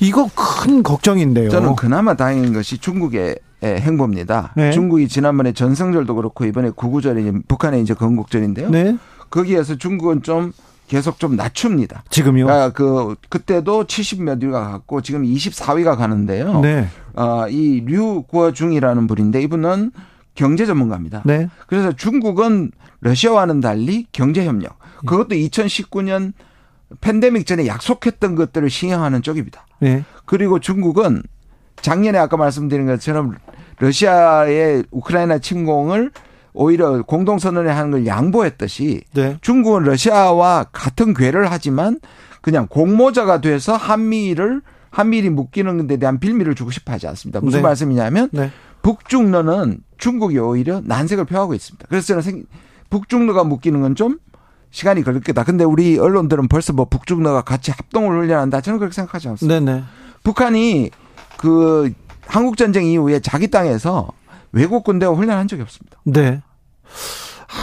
이거 0.00 0.28
큰 0.36 0.82
걱정인데요. 0.82 1.50
저는 1.50 1.74
그나마 1.74 2.14
다행인 2.14 2.52
것이 2.52 2.78
중국의 2.78 3.38
행보입니다. 3.62 4.52
네. 4.54 4.70
중국이 4.70 5.08
지난번에 5.08 5.52
전성절도 5.52 6.14
그렇고 6.14 6.44
이번에 6.44 6.70
구구절이 6.70 7.32
북한의 7.48 7.80
이제 7.82 7.94
건국절인데요. 7.94 8.68
네. 8.70 8.96
거기에서 9.30 9.76
중국은 9.76 10.22
좀 10.22 10.52
계속 10.86 11.18
좀 11.18 11.34
낮춥니다. 11.34 12.04
지금요? 12.10 12.48
아, 12.50 12.68
그 12.70 13.16
그때도 13.30 13.84
70몇 13.84 14.42
위가 14.44 14.68
갔고 14.68 15.00
지금 15.00 15.22
24위가 15.24 15.96
가는데요. 15.96 16.60
네. 16.60 16.88
아, 17.14 17.46
이류 17.48 18.24
구어중이라는 18.28 19.06
분인데 19.06 19.42
이분은 19.42 19.92
경제 20.34 20.66
전문가입니다. 20.66 21.22
네. 21.24 21.48
그래서 21.66 21.92
중국은 21.92 22.72
러시아와는 23.00 23.60
달리 23.60 24.06
경제 24.12 24.44
협력. 24.44 24.78
그것도 25.06 25.34
2019년 25.34 26.32
팬데믹 27.00 27.46
전에 27.46 27.66
약속했던 27.66 28.34
것들을 28.34 28.68
시행하는 28.70 29.22
쪽입니다. 29.22 29.66
네. 29.80 30.04
그리고 30.24 30.58
중국은 30.58 31.22
작년에 31.76 32.18
아까 32.18 32.36
말씀드린 32.36 32.86
것처럼 32.86 33.36
러시아의 33.78 34.84
우크라이나 34.90 35.38
침공을 35.38 36.10
오히려 36.52 37.02
공동선언에 37.02 37.70
하는 37.70 37.90
걸 37.90 38.06
양보했듯이 38.06 39.02
네. 39.12 39.36
중국은 39.40 39.82
러시아와 39.82 40.66
같은 40.72 41.12
궤를 41.12 41.50
하지만 41.50 41.98
그냥 42.40 42.66
공모자가 42.68 43.40
돼서 43.40 43.74
한미를 43.74 44.62
한미일이 44.94 45.30
묶이는 45.30 45.86
데 45.86 45.96
대한 45.96 46.20
빌미를 46.20 46.54
주고 46.54 46.70
싶어 46.70 46.92
하지 46.92 47.06
않습니다. 47.08 47.40
무슨 47.40 47.58
네. 47.58 47.62
말씀이냐면 47.62 48.28
네. 48.32 48.50
북중러는 48.82 49.78
중국이 49.98 50.38
오히려 50.38 50.80
난색을 50.84 51.24
표하고 51.24 51.54
있습니다. 51.54 51.86
그래서 51.88 52.06
저는 52.06 52.22
생, 52.22 52.44
북중러가 52.90 53.44
묶이는 53.44 53.80
건 53.80 53.94
좀 53.94 54.18
시간이 54.74 55.04
걸릴 55.04 55.20
거다. 55.20 55.44
근데 55.44 55.62
우리 55.62 55.98
언론들은 55.98 56.48
벌써 56.48 56.72
뭐 56.72 56.86
북중러가 56.86 57.42
같이 57.42 57.70
합동을 57.70 58.18
훈련한다. 58.18 58.60
저는 58.60 58.80
그렇게 58.80 58.92
생각하지 58.92 59.28
않습니다. 59.28 59.60
네네. 59.60 59.72
네. 59.72 59.84
북한이 60.24 60.90
그 61.38 61.92
한국 62.26 62.56
전쟁 62.56 62.84
이후에 62.84 63.20
자기 63.20 63.48
땅에서 63.48 64.08
외국 64.50 64.82
군대와 64.82 65.14
훈련한 65.14 65.46
적이 65.46 65.62
없습니다. 65.62 65.98
네. 66.02 66.42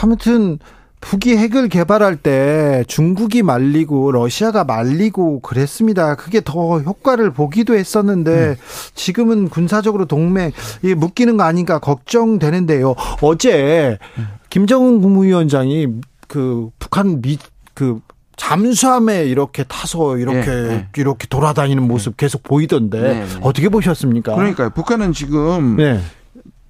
아무튼 0.01 0.57
북이 1.01 1.35
핵을 1.35 1.67
개발할 1.67 2.15
때 2.15 2.85
중국이 2.87 3.41
말리고 3.43 4.11
러시아가 4.11 4.63
말리고 4.63 5.41
그랬습니다. 5.41 6.15
그게 6.15 6.41
더 6.43 6.79
효과를 6.79 7.31
보기도 7.31 7.75
했었는데 7.75 8.31
음. 8.31 8.55
지금은 8.93 9.49
군사적으로 9.49 10.05
동맹 10.05 10.51
이 10.83 10.93
묶이는 10.93 11.37
거 11.37 11.43
아닌가 11.43 11.79
걱정되는데요. 11.79 12.95
어제 13.21 13.97
음. 14.17 14.27
김정은 14.49 15.01
국무위원장이 15.01 15.87
그 16.27 16.69
북한 16.79 17.21
미그 17.21 17.99
잠수함에 18.37 19.25
이렇게 19.25 19.63
타서 19.63 20.17
이렇게 20.17 20.45
네, 20.45 20.67
네. 20.67 20.87
이렇게 20.97 21.27
돌아다니는 21.27 21.83
모습 21.83 22.17
네. 22.17 22.25
계속 22.25 22.43
보이던데 22.43 23.01
네, 23.01 23.13
네. 23.13 23.25
어떻게 23.41 23.69
보셨습니까? 23.69 24.35
그러니까요. 24.35 24.69
북한은 24.71 25.13
지금 25.13 25.77
네. 25.77 25.99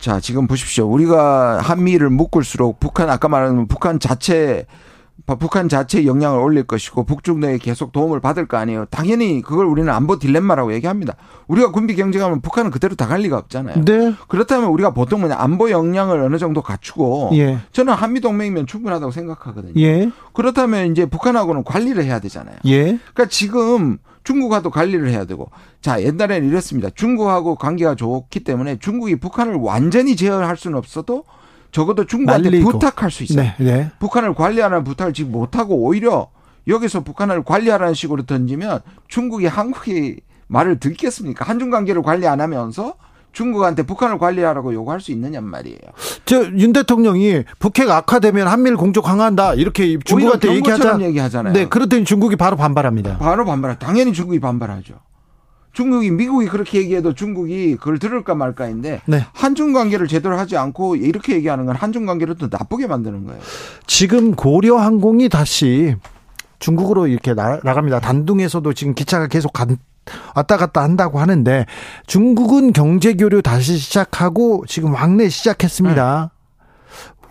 자, 0.01 0.19
지금 0.19 0.47
보십시오. 0.47 0.87
우리가 0.87 1.59
한미를 1.61 2.09
묶을수록 2.09 2.79
북한 2.79 3.09
아까 3.11 3.27
말한 3.27 3.67
북한 3.67 3.99
자체 3.99 4.65
북한 5.39 5.69
자체 5.69 6.07
영향을 6.07 6.39
올릴 6.39 6.63
것이고 6.63 7.03
북중 7.03 7.39
내에 7.39 7.59
계속 7.59 7.91
도움을 7.91 8.19
받을 8.19 8.47
거 8.47 8.57
아니에요. 8.57 8.85
당연히 8.89 9.43
그걸 9.43 9.67
우리는 9.67 9.93
안보 9.93 10.17
딜레마라고 10.17 10.73
얘기합니다. 10.73 11.15
우리가 11.47 11.71
군비 11.71 11.95
경쟁하면 11.95 12.41
북한은 12.41 12.71
그대로 12.71 12.95
다갈 12.95 13.19
리가 13.21 13.37
없잖아요. 13.37 13.85
네. 13.85 14.13
그렇다면 14.27 14.69
우리가 14.69 14.91
보통 14.91 15.21
뭐냐 15.21 15.35
안보 15.37 15.69
역량을 15.69 16.19
어느 16.19 16.39
정도 16.39 16.63
갖추고 16.63 17.29
예. 17.33 17.59
저는 17.71 17.93
한미 17.93 18.21
동맹이면 18.21 18.65
충분하다고 18.65 19.11
생각하거든요. 19.11 19.73
예. 19.77 20.09
그렇다면 20.33 20.91
이제 20.91 21.05
북한하고는 21.05 21.63
관리를 21.63 22.03
해야 22.03 22.19
되잖아요. 22.19 22.55
예. 22.65 22.83
그러니까 23.13 23.27
지금 23.29 23.99
중국하고 24.23 24.69
관리를 24.69 25.09
해야 25.09 25.25
되고 25.25 25.49
자 25.81 26.01
옛날에는 26.01 26.47
이랬습니다. 26.47 26.89
중국하고 26.93 27.55
관계가 27.55 27.95
좋기 27.95 28.43
때문에 28.43 28.77
중국이 28.79 29.15
북한을 29.17 29.55
완전히 29.55 30.15
제어할 30.15 30.57
수는 30.57 30.77
없어도 30.77 31.23
적어도 31.71 32.05
중국한테 32.05 32.49
말리고. 32.49 32.71
부탁할 32.71 33.11
수 33.11 33.23
있어요. 33.23 33.43
네, 33.43 33.55
네. 33.59 33.91
북한을 33.99 34.33
관리하라는 34.33 34.83
부탁을 34.83 35.13
지금 35.13 35.31
못하고 35.31 35.75
오히려 35.75 36.29
여기서 36.67 37.03
북한을 37.03 37.43
관리하라는 37.43 37.93
식으로 37.93 38.23
던지면 38.23 38.81
중국이 39.07 39.47
한국이 39.47 40.17
말을 40.47 40.79
듣겠습니까? 40.79 41.45
한중 41.45 41.69
관계를 41.71 42.01
관리 42.01 42.27
안 42.27 42.41
하면서 42.41 42.95
중국한테 43.31 43.83
북한을 43.83 44.17
관리하라고 44.17 44.73
요구할 44.73 44.99
수 45.01 45.11
있느냐 45.11 45.41
말이에요. 45.41 45.79
저 46.25 46.41
윤 46.51 46.73
대통령이 46.73 47.43
북핵 47.59 47.89
악화되면 47.89 48.47
한미일 48.47 48.75
공조 48.77 49.01
강화한다 49.01 49.53
이렇게 49.53 49.97
중국한테 50.03 50.55
얘기하자. 50.55 50.99
얘기하잖아요. 51.01 51.53
네, 51.53 51.65
그랬더니 51.67 52.03
중국이 52.05 52.35
바로 52.35 52.55
반발합니다. 52.57 53.17
바로 53.19 53.45
반발. 53.45 53.77
당연히 53.79 54.13
중국이 54.13 54.39
반발하죠. 54.39 54.95
중국이 55.73 56.11
미국이 56.11 56.47
그렇게 56.47 56.79
얘기해도 56.79 57.13
중국이 57.13 57.77
그걸 57.77 57.97
들을까 57.97 58.35
말까인데 58.35 59.01
네. 59.05 59.25
한중 59.33 59.71
관계를 59.71 60.07
제대로 60.09 60.37
하지 60.37 60.57
않고 60.57 60.97
이렇게 60.97 61.33
얘기하는 61.35 61.65
건 61.65 61.75
한중 61.77 62.05
관계를 62.05 62.35
또 62.35 62.49
나쁘게 62.51 62.87
만드는 62.87 63.25
거예요. 63.25 63.39
지금 63.87 64.35
고려 64.35 64.75
항공이 64.75 65.29
다시 65.29 65.95
중국으로 66.59 67.07
이렇게 67.07 67.33
나, 67.33 67.59
갑니다 67.61 68.01
단둥에서도 68.01 68.73
지금 68.73 68.93
기차가 68.93 69.27
계속 69.27 69.53
간, 69.53 69.77
왔다 70.35 70.57
갔다 70.57 70.81
한다고 70.83 71.19
하는데 71.19 71.65
중국은 72.07 72.73
경제 72.73 73.13
교류 73.13 73.41
다시 73.41 73.77
시작하고 73.77 74.65
지금 74.67 74.93
왕래 74.93 75.29
시작했습니다. 75.29 76.31
네. 76.33 76.41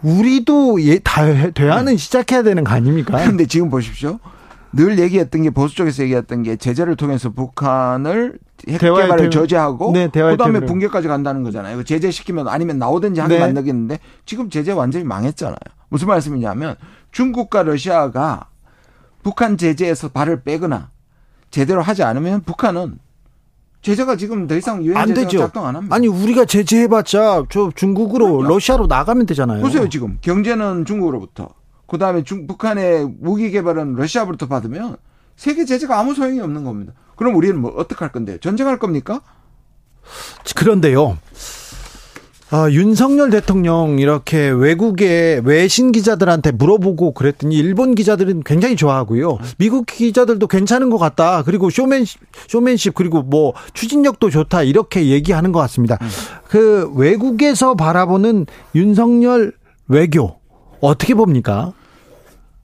우리도 0.02 0.83
예, 0.83 0.98
다 0.98 1.22
대화는 1.52 1.92
네. 1.92 1.96
시작해야 1.96 2.42
되는 2.42 2.64
거 2.64 2.72
아닙니까? 2.72 3.18
근데 3.26 3.46
지금 3.46 3.68
보십시오. 3.70 4.18
늘 4.72 4.98
얘기했던 4.98 5.42
게 5.42 5.50
보수 5.50 5.74
쪽에서 5.74 6.04
얘기했던 6.04 6.44
게 6.44 6.56
제재를 6.56 6.94
통해서 6.94 7.30
북한을 7.30 8.38
핵 8.68 8.78
개발을 8.78 9.16
대 9.16 9.30
저지하고 9.30 9.92
네, 9.92 10.09
그다음에 10.09 10.61
붕괴까지 10.61 11.09
간다는 11.09 11.42
거잖아요. 11.42 11.83
제재 11.83 12.11
시키면 12.11 12.46
아니면 12.46 12.78
나오든지 12.78 13.20
하게 13.20 13.35
네. 13.35 13.40
만들겠는데 13.40 13.98
지금 14.26 14.48
제재 14.48 14.72
완전히 14.72 15.04
망했잖아요. 15.04 15.56
무슨 15.88 16.06
말씀이냐면 16.06 16.76
중국과 17.11 17.64
러시아가 17.64 18.46
북한 19.22 19.56
제재에서 19.56 20.09
발을 20.09 20.42
빼거나 20.42 20.90
제대로 21.51 21.83
하지 21.83 22.03
않으면 22.03 22.43
북한은 22.43 22.99
제재가 23.83 24.17
지금 24.17 24.47
더 24.47 24.57
이상 24.57 24.85
유엔 24.85 25.07
제재가 25.15 25.47
작동 25.47 25.67
안 25.67 25.77
합니다. 25.77 25.95
아니 25.95 26.07
우리가 26.07 26.45
제재해봤자 26.45 27.45
저 27.51 27.73
중국으로 27.75 28.27
그러니까. 28.27 28.55
러시아로 28.55 28.87
나가면 28.87 29.27
되잖아요. 29.27 29.63
보세요 29.63 29.89
지금 29.89 30.19
경제는 30.21 30.85
중국으로부터 30.85 31.55
그다음에 31.87 32.23
중 32.23 32.47
북한의 32.47 33.11
무기 33.21 33.51
개발은 33.51 33.95
러시아부터 33.95 34.47
받으면 34.47 34.97
세계 35.37 35.65
제재가 35.65 35.99
아무 35.99 36.15
소용이 36.15 36.41
없는 36.41 36.65
겁니다. 36.65 36.93
그럼 37.17 37.35
우리는 37.35 37.59
뭐 37.59 37.73
어떻게 37.77 37.99
할 38.01 38.13
건데? 38.13 38.39
전쟁할 38.39 38.79
겁니까? 38.79 39.23
그런데요. 40.55 41.19
아, 42.53 42.69
윤석열 42.69 43.31
대통령 43.31 44.01
이렇게 44.01 44.49
외국의 44.49 45.43
외신 45.45 45.93
기자들한테 45.93 46.51
물어보고 46.51 47.15
그랬더니 47.15 47.55
일본 47.55 47.95
기자들은 47.95 48.43
굉장히 48.45 48.75
좋아하고요. 48.75 49.39
미국 49.59 49.87
기자들도 49.87 50.49
괜찮은 50.49 50.91
것 50.91 50.99
같다. 50.99 51.45
그리고 51.45 51.71
쇼맨 51.71 52.05
쇼맨십 52.49 52.95
그리고 52.95 53.23
뭐 53.23 53.53
추진력도 53.73 54.31
좋다 54.31 54.65
이렇게 54.65 55.07
얘기하는 55.07 55.53
것 55.53 55.61
같습니다. 55.61 55.97
그 56.49 56.91
외국에서 56.97 57.75
바라보는 57.75 58.47
윤석열 58.75 59.53
외교 59.87 60.41
어떻게 60.81 61.15
봅니까? 61.15 61.73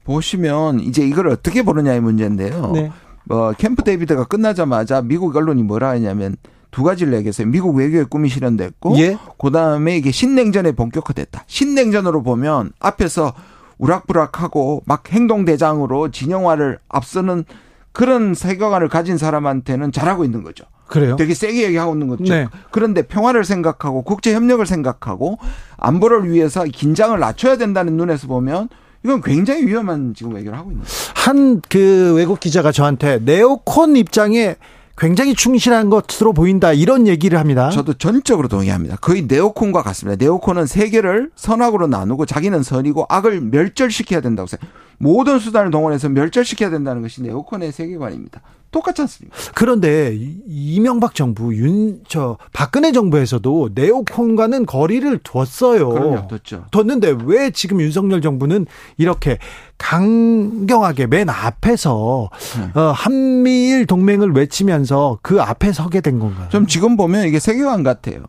보시면 0.03 0.81
이제 0.81 1.07
이걸 1.07 1.29
어떻게 1.29 1.63
보느냐의 1.63 2.01
문제인데요. 2.01 2.71
네. 2.73 2.91
뭐 3.23 3.53
캠프 3.53 3.83
데이비드가 3.83 4.25
끝나자마자 4.25 5.01
미국 5.01 5.33
언론이 5.35 5.63
뭐라 5.63 5.89
하냐면 5.89 6.35
두 6.77 6.83
가지를 6.83 7.13
얘기했어요. 7.13 7.47
미국 7.47 7.75
외교의 7.75 8.05
꿈이 8.05 8.29
실현됐고, 8.29 8.99
예? 8.99 9.17
그 9.39 9.49
다음에 9.49 9.97
이게 9.97 10.11
신냉전에 10.11 10.73
본격화됐다. 10.73 11.45
신냉전으로 11.47 12.21
보면 12.21 12.71
앞에서 12.79 13.33
우락부락하고 13.79 14.83
막 14.85 15.11
행동대장으로 15.11 16.11
진영화를 16.11 16.77
앞서는 16.87 17.45
그런 17.93 18.35
세계관을 18.35 18.89
가진 18.89 19.17
사람한테는 19.17 19.91
잘하고 19.91 20.23
있는 20.23 20.43
거죠. 20.43 20.65
그래요? 20.85 21.15
되게 21.15 21.33
세게 21.33 21.63
얘기하고 21.63 21.93
있는 21.95 22.09
거죠. 22.09 22.25
네. 22.25 22.47
그런데 22.69 23.01
평화를 23.01 23.43
생각하고 23.43 24.03
국제 24.03 24.35
협력을 24.35 24.63
생각하고 24.63 25.39
안보를 25.77 26.29
위해서 26.31 26.63
긴장을 26.63 27.19
낮춰야 27.19 27.57
된다는 27.57 27.97
눈에서 27.97 28.27
보면 28.27 28.69
이건 29.03 29.21
굉장히 29.21 29.65
위험한 29.65 30.13
지금 30.15 30.35
외교를 30.35 30.55
하고 30.59 30.69
있는 30.69 30.83
거예요. 30.85 30.95
한 31.15 31.61
그 31.69 32.13
외국 32.15 32.39
기자가 32.39 32.71
저한테 32.71 33.17
네오콘 33.23 33.95
입장에 33.95 34.57
굉장히 34.97 35.35
충실한 35.35 35.89
것으로 35.89 36.33
보인다 36.33 36.73
이런 36.73 37.07
얘기를 37.07 37.37
합니다. 37.39 37.69
저도 37.69 37.93
전적으로 37.93 38.47
동의합니다. 38.47 38.97
거의 38.97 39.23
네오콘과 39.27 39.83
같습니다. 39.83 40.23
네오콘은 40.23 40.65
세계를 40.65 41.29
선악으로 41.35 41.87
나누고 41.87 42.25
자기는 42.25 42.63
선이고 42.63 43.05
악을 43.07 43.41
멸절시켜야 43.41 44.21
된다고 44.21 44.47
생각. 44.47 44.67
모든 44.97 45.37
수단을 45.37 45.69
동원해서 45.69 46.09
멸절시켜야 46.09 46.71
된다는 46.71 47.03
것이 47.03 47.21
네오콘의 47.21 47.71
세계관입니다. 47.71 48.41
똑같지 48.71 49.01
않습니까? 49.03 49.37
그런데 49.55 50.17
이명박 50.47 51.15
정부 51.15 51.55
윤 51.55 52.01
저 52.07 52.37
박근혜 52.51 52.91
정부에서도 52.91 53.69
네오콘과는 53.75 54.65
거리를 54.65 55.19
뒀어요. 55.23 55.89
그럼요, 55.89 56.27
뒀죠. 56.27 56.65
뒀는데 56.71 57.15
왜 57.25 57.51
지금 57.51 57.79
윤석열 57.79 58.21
정부는 58.21 58.65
이렇게 58.97 59.37
강경하게 59.77 61.07
맨 61.07 61.29
앞에서 61.29 62.29
네. 62.57 62.79
어, 62.79 62.91
한미일 62.91 63.85
동맹을 63.85 64.31
외치면서 64.31 65.19
그 65.21 65.41
앞에 65.41 65.71
서게 65.71 66.01
된 66.01 66.19
건가요? 66.19 66.49
좀 66.49 66.67
지금 66.67 66.97
보면 66.97 67.27
이게 67.27 67.39
세계관 67.39 67.83
같아요. 67.83 68.23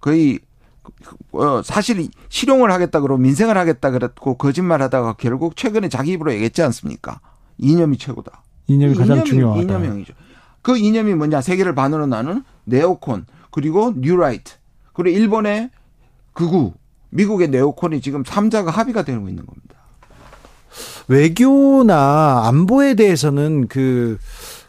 거의 0.00 0.40
어, 1.32 1.62
사실 1.62 2.08
실용을 2.28 2.72
하겠다 2.72 3.00
그러고 3.00 3.20
민생을 3.20 3.56
하겠다 3.56 3.90
그랬고 3.90 4.34
거짓말하다가 4.34 5.14
결국 5.14 5.56
최근에 5.56 5.88
자기 5.88 6.12
입으로 6.12 6.32
얘기했지 6.32 6.62
않습니까? 6.62 7.20
이념이 7.58 7.98
최고다. 7.98 8.42
이념이 8.66 8.94
가장 8.94 9.16
이념이, 9.18 9.28
중요하다. 9.30 9.62
이념형이죠. 9.62 10.14
그 10.62 10.76
이념이 10.76 11.14
뭐냐? 11.14 11.40
세계를 11.40 11.74
반으로 11.74 12.06
나눈 12.06 12.44
네오콘 12.64 13.26
그리고 13.50 13.92
뉴라이트 13.96 14.54
그리고 14.92 15.16
일본의 15.16 15.70
극우 16.32 16.72
미국의 17.10 17.48
네오콘이 17.48 18.00
지금 18.00 18.22
3자가 18.22 18.66
합의가 18.66 19.02
되고 19.02 19.28
있는 19.28 19.44
겁니다. 19.46 19.76
외교나 21.08 22.44
안보에 22.46 22.94
대해서는 22.94 23.68
그 23.68 24.18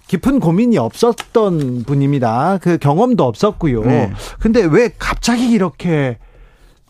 깊은 0.08 0.39
고민이 0.39 0.78
없었던 0.78 1.84
분입니다. 1.86 2.60
그 2.62 2.78
경험도 2.78 3.24
없었고요. 3.24 3.84
네. 3.84 4.13
근데 4.39 4.63
왜 4.63 4.91
갑자기 4.98 5.50
이렇게 5.50 6.17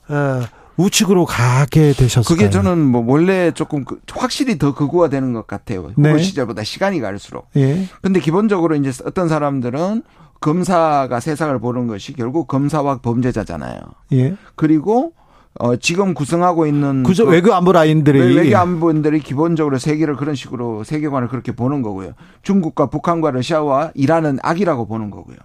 어 0.10 0.42
우측으로 0.78 1.26
가게 1.26 1.94
되셨어요. 1.94 2.36
그게 2.36 2.50
저는 2.50 2.80
뭐 2.80 3.04
원래 3.06 3.52
조금 3.52 3.86
그 3.86 4.00
확실히 4.12 4.58
더 4.58 4.74
극우화되는 4.74 5.34
것 5.34 5.48
같아요. 5.48 5.92
후보 5.96 6.02
네. 6.02 6.18
시절보다 6.18 6.64
시간이 6.64 7.00
갈수록. 7.00 7.48
예. 7.56 7.88
근데 8.02 8.20
기본적으로 8.20 8.76
이제 8.76 8.92
어떤 9.06 9.30
사람들은 9.30 10.04
검사가 10.42 11.20
세상을 11.20 11.58
보는 11.60 11.88
것이 11.88 12.14
결국 12.14 12.48
검사와 12.48 12.98
범죄자잖아요. 12.98 13.80
예. 14.14 14.36
그리고 14.56 15.14
어 15.60 15.76
지금 15.76 16.14
구성하고 16.14 16.66
있는 16.66 17.04
그저 17.04 17.26
그 17.26 17.32
외교 17.32 17.54
안보 17.54 17.72
라인들이 17.72 18.36
외교 18.36 18.58
안보인들이 18.58 19.20
기본적으로 19.20 19.78
세계를 19.78 20.16
그런 20.16 20.34
식으로 20.34 20.84
세계관을 20.84 21.28
그렇게 21.28 21.52
보는 21.52 21.84
거고요. 21.84 22.14
중국과 22.42 22.88
북한과 22.88 23.32
러시아와 23.32 23.92
이란은 23.94 24.40
악이라고 24.42 24.88
보는 24.88 25.12
거고요. 25.12 25.38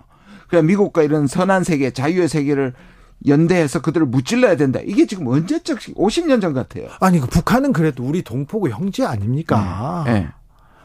그냥 0.48 0.64
미국과 0.66 1.02
이런 1.02 1.26
선한 1.26 1.62
세계, 1.62 1.90
자유의 1.90 2.28
세계를 2.28 2.72
연대해서 3.26 3.82
그들을 3.82 4.06
무찔러야 4.06 4.56
된다. 4.56 4.80
이게 4.82 5.06
지금 5.06 5.26
언제적 5.26 5.78
50년 5.78 6.40
전 6.40 6.54
같아요. 6.54 6.86
아니 7.00 7.20
그 7.20 7.26
북한은 7.26 7.72
그래도 7.72 8.02
우리 8.04 8.22
동포고 8.22 8.70
형제 8.70 9.04
아닙니까? 9.04 10.04
네. 10.06 10.12
네. 10.12 10.28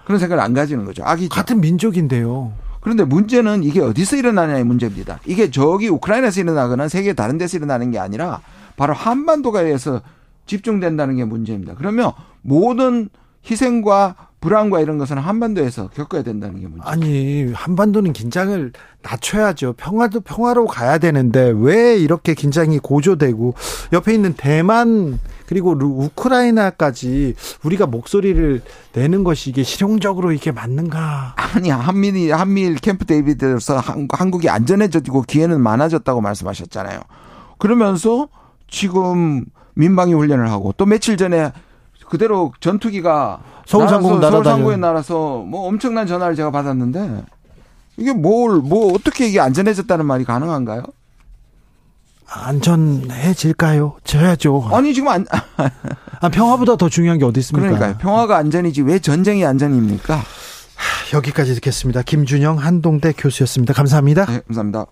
그런 0.04 0.20
생각을 0.20 0.44
안 0.44 0.54
가지는 0.54 0.84
거죠. 0.84 1.04
악이 1.06 1.30
같은 1.30 1.62
민족인데요. 1.62 2.52
그런데 2.82 3.06
문제는 3.06 3.64
이게 3.64 3.80
어디서 3.80 4.18
일어나냐의 4.18 4.66
문제입니다. 4.66 5.20
이게 5.26 5.50
저기 5.50 5.88
우크라이나에서 5.88 6.42
일어나거나 6.42 6.90
세계 6.90 7.14
다른 7.14 7.38
데서 7.38 7.56
일어나는 7.56 7.92
게 7.92 8.00
아니라 8.00 8.42
바로 8.78 8.94
한반도가에서 8.94 10.02
집중된다는 10.46 11.16
게 11.16 11.26
문제입니다. 11.26 11.76
그러면 11.76 12.12
모든 12.42 13.10
희생과 13.50 14.16
불안과 14.44 14.82
이런 14.82 14.98
것은 14.98 15.18
한반도에서 15.18 15.88
겪어야 15.88 16.22
된다는 16.22 16.60
게 16.60 16.68
문제. 16.68 16.84
아니 16.84 17.54
한반도는 17.54 18.12
긴장을 18.12 18.74
낮춰야죠. 19.02 19.74
평화도 19.78 20.20
평화로 20.20 20.68
가야 20.68 20.98
되는데 20.98 21.54
왜 21.56 21.96
이렇게 21.98 22.34
긴장이 22.34 22.80
고조되고 22.80 23.54
옆에 23.94 24.14
있는 24.14 24.34
대만 24.34 25.18
그리고 25.46 25.72
우크라이나까지 25.72 27.36
우리가 27.64 27.86
목소리를 27.86 28.62
내는 28.94 29.24
것이 29.24 29.50
이게 29.50 29.64
실용적으로 29.64 30.34
이게 30.34 30.52
맞는가? 30.52 31.36
아니 31.38 31.70
한미이 31.70 32.32
한미일 32.32 32.76
캠프 32.76 33.06
데이비드에서 33.06 33.82
한국이 34.12 34.50
안전해졌고 34.50 35.22
기회는 35.22 35.62
많아졌다고 35.62 36.20
말씀하셨잖아요. 36.20 37.00
그러면서 37.60 38.28
지금 38.74 39.46
민방위 39.76 40.14
훈련을 40.16 40.50
하고 40.50 40.74
또 40.76 40.86
며칠 40.88 41.16
전에 41.16 41.52
그대로 42.10 42.52
전투기가 42.60 43.40
서울 43.68 43.88
상공 43.88 44.20
서울 44.20 44.44
상공에 44.44 44.78
날아서 44.78 45.44
뭐 45.48 45.68
엄청난 45.68 46.08
전화를 46.08 46.36
제가 46.36 46.50
받았는데 46.52 47.24
이게 47.98 48.12
뭘 48.14 48.60
뭐 48.62 48.92
어떻게 48.94 49.28
이게 49.28 49.40
안전해졌다는 49.40 50.06
말이 50.06 50.26
가능한가요? 50.26 50.84
안전해질까요? 52.28 53.98
져야죠. 54.04 54.70
아니 54.72 54.94
지금 54.96 55.10
안 55.10 55.26
아, 56.22 56.30
평화보다 56.30 56.76
더 56.78 56.90
중요한 56.90 57.20
게 57.20 57.26
어디 57.26 57.40
있습니까? 57.42 57.68
그러니까요. 57.68 57.98
평화가 58.00 58.38
안전이지 58.38 58.82
왜 58.82 58.98
전쟁이 58.98 59.46
안전입니까? 59.46 60.20
여기까지 61.14 61.54
듣겠습니다. 61.56 62.02
김준영 62.02 62.58
한동대 62.58 63.14
교수였습니다. 63.16 63.74
감사합니다. 63.74 64.26
네, 64.26 64.42
감사합니다. 64.48 64.86